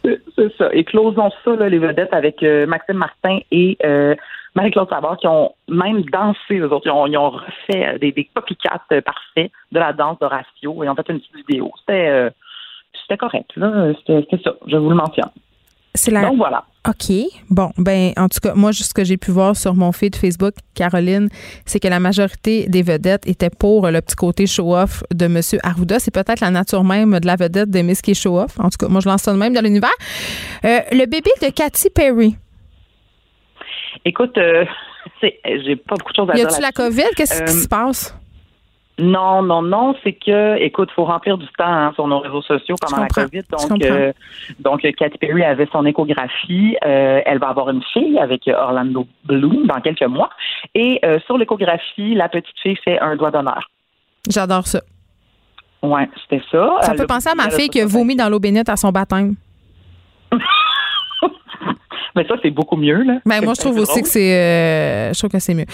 [0.03, 0.69] C'est ça.
[0.73, 4.15] Et closons ça, là, les vedettes, avec euh, Maxime Martin et euh,
[4.55, 6.87] Marie-Claude Savard, qui ont même dansé, eux autres.
[6.87, 10.89] Ils ont, ils ont refait euh, des, des copycats parfaits de la danse d'Horatio et
[10.89, 11.71] ont fait une petite vidéo.
[11.79, 12.29] C'était,
[13.01, 13.51] c'était correct.
[13.55, 13.93] Là.
[14.05, 14.53] C'était, ça.
[14.67, 15.29] Je vous le mentionne.
[15.95, 16.21] C'est la...
[16.21, 16.63] Donc voilà.
[16.87, 17.11] OK.
[17.49, 20.53] Bon, ben en tout cas, moi, ce que j'ai pu voir sur mon feed Facebook,
[20.75, 21.27] Caroline,
[21.65, 25.39] c'est que la majorité des vedettes étaient pour le petit côté show-off de M.
[25.63, 25.99] Arruda.
[25.99, 28.59] C'est peut-être la nature même de la vedette de Miss qui show-off.
[28.59, 29.89] En tout cas, moi, je lance ça de même dans l'univers.
[30.63, 32.37] Euh, le bébé de Katy Perry.
[34.05, 34.65] Écoute, euh,
[35.21, 36.45] j'ai pas beaucoup de choses à dire.
[36.45, 37.09] Y a-tu la COVID?
[37.15, 38.15] Qu'est-ce qui euh, se passe?
[38.99, 42.75] Non, non, non, c'est que, écoute, faut remplir du temps hein, sur nos réseaux sociaux
[42.81, 43.43] pendant la COVID.
[43.49, 44.11] Donc, euh,
[44.59, 46.75] donc, Katy Perry avait son échographie.
[46.85, 50.29] Euh, elle va avoir une fille avec Orlando Bloom dans quelques mois.
[50.75, 53.69] Et euh, sur l'échographie, la petite fille fait un doigt d'honneur.
[54.29, 54.81] J'adore ça.
[55.81, 56.69] Ouais, c'était ça.
[56.81, 59.35] Ça fait penser à ma fille qui a vomi dans l'eau bénite à son baptême.
[62.15, 63.03] Mais ça, c'est beaucoup mieux.
[63.03, 63.19] Là.
[63.25, 64.35] Ben, moi, je trouve aussi que c'est.
[64.35, 65.65] Euh, je trouve que c'est mieux.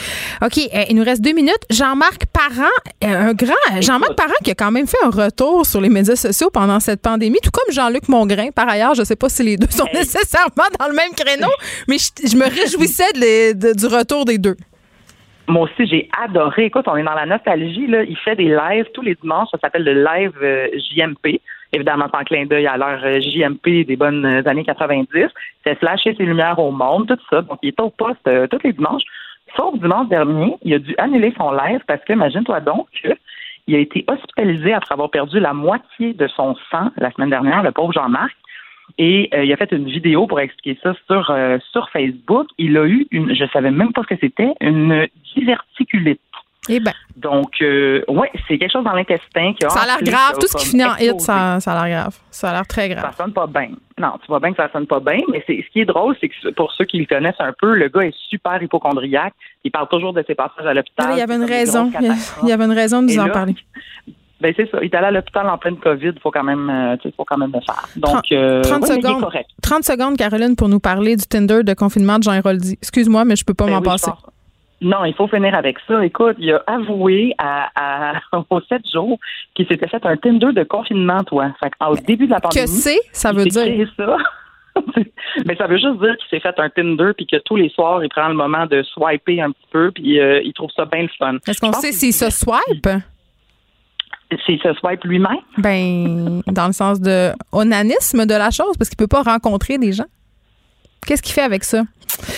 [0.42, 1.64] OK, euh, il nous reste deux minutes.
[1.70, 2.70] Jean-Marc Parent,
[3.04, 3.82] euh, un grand.
[3.82, 7.02] Jean-Marc Parent qui a quand même fait un retour sur les médias sociaux pendant cette
[7.02, 8.50] pandémie, tout comme Jean-Luc Mongrain.
[8.52, 11.52] Par ailleurs, je ne sais pas si les deux sont nécessairement dans le même créneau,
[11.88, 13.14] mais je, me réjouissais
[13.74, 14.56] du retour des deux.
[15.48, 16.66] Moi aussi, j'ai adoré.
[16.66, 17.88] Écoute, on est dans la nostalgie.
[17.88, 18.04] Là.
[18.04, 19.50] Il fait des lives tous les dimanches.
[19.52, 20.34] Ça s'appelle le live
[20.74, 21.40] JMP
[21.76, 25.28] évidemment en clin d'œil à leur euh, JMP des bonnes euh, années 90.
[25.64, 27.42] C'est flasher ses lumières au monde, tout ça.
[27.42, 29.04] Donc, il est au poste euh, tous les dimanches.
[29.56, 32.88] Sauf dimanche dernier, il a dû annuler son live parce que, imagine-toi donc,
[33.68, 37.64] il a été hospitalisé après avoir perdu la moitié de son sang la semaine dernière,
[37.64, 38.36] le pauvre Jean-Marc.
[38.98, 41.36] Et il a fait une vidéo pour expliquer ça sur,
[41.72, 42.48] sur Facebook.
[42.60, 46.22] Il a eu une, je savais même pas ce que c'était, une diverticulite.
[46.70, 46.94] Eh ben.
[47.16, 49.70] Donc, euh, oui, c'est quelque chose dans l'intestin qui a.
[49.70, 50.38] Ça a l'air grave.
[50.40, 52.18] Tout ce qui finit en hit, ça, ça a l'air grave.
[52.30, 53.06] Ça a l'air très grave.
[53.12, 53.70] Ça sonne pas bien.
[53.98, 56.16] Non, tu vois bien que ça sonne pas bien, mais c'est, ce qui est drôle,
[56.20, 59.34] c'est que pour ceux qui le connaissent un peu, le gars est super hypochondriaque.
[59.64, 61.12] Il parle toujours de ses passages à l'hôpital.
[61.14, 61.92] il y avait une raison.
[62.44, 63.56] Il y avait une raison de nous en parler.
[64.42, 64.80] Ben c'est ça.
[64.82, 66.12] Il est allé à l'hôpital en pleine COVID.
[66.14, 67.88] Il faut quand même, euh, faut quand même le faire.
[67.96, 69.26] Donc, 30, euh, secondes.
[69.62, 72.74] 30 secondes, Caroline, pour nous parler du Tinder de confinement de Jean Héroldi.
[72.74, 74.12] Excuse-moi, mais je peux pas ben m'en passer.
[74.82, 76.04] Non, il faut finir avec ça.
[76.06, 79.18] Écoute, il a avoué à, à, aux sept jours
[79.54, 81.52] qu'il s'était fait un Tinder de confinement, toi.
[81.60, 82.66] Fait au début de la pandémie.
[82.66, 83.88] Que c'est, ça veut dire?
[83.98, 84.18] ça.
[85.46, 88.04] Mais ça veut juste dire qu'il s'est fait un Tinder puis que tous les soirs,
[88.04, 91.04] il prend le moment de swiper un petit peu puis euh, il trouve ça bien
[91.04, 91.38] le fun.
[91.48, 92.88] Est-ce qu'on sait s'il se swipe?
[94.46, 95.38] S'il se swipe lui-même?
[95.58, 99.94] Ben, dans le sens de onanisme de la chose, parce qu'il peut pas rencontrer des
[99.94, 100.08] gens.
[101.06, 101.84] Qu'est-ce qu'il fait avec ça?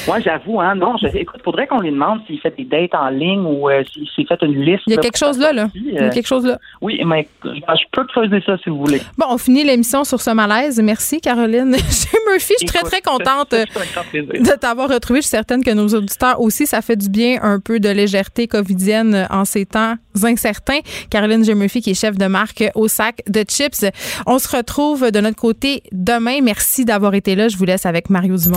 [0.07, 0.95] Moi, j'avoue, hein, non.
[0.97, 4.07] Je, écoute, faudrait qu'on lui demande s'il fait des dates en ligne ou euh, s'il
[4.15, 4.83] s'est fait une liste.
[4.87, 5.69] Il y a quelque chose là, là.
[5.75, 6.57] Il y a quelque chose là.
[6.81, 9.01] Oui, mais je peux creuser ça si vous voulez.
[9.17, 10.81] Bon, on finit l'émission sur ce malaise.
[10.81, 11.75] Merci, Caroline.
[11.89, 15.19] Chez Murphy, je suis très, très contente de t'avoir retrouvé.
[15.19, 18.47] Je suis certaine que nos auditeurs aussi, ça fait du bien un peu de légèreté
[18.47, 20.79] covidienne en ces temps incertains.
[21.11, 21.53] Caroline J.
[21.53, 23.85] Murphy, qui est chef de marque au sac de chips.
[24.25, 26.39] On se retrouve de notre côté demain.
[26.41, 27.47] Merci d'avoir été là.
[27.47, 28.56] Je vous laisse avec Mario Dumont.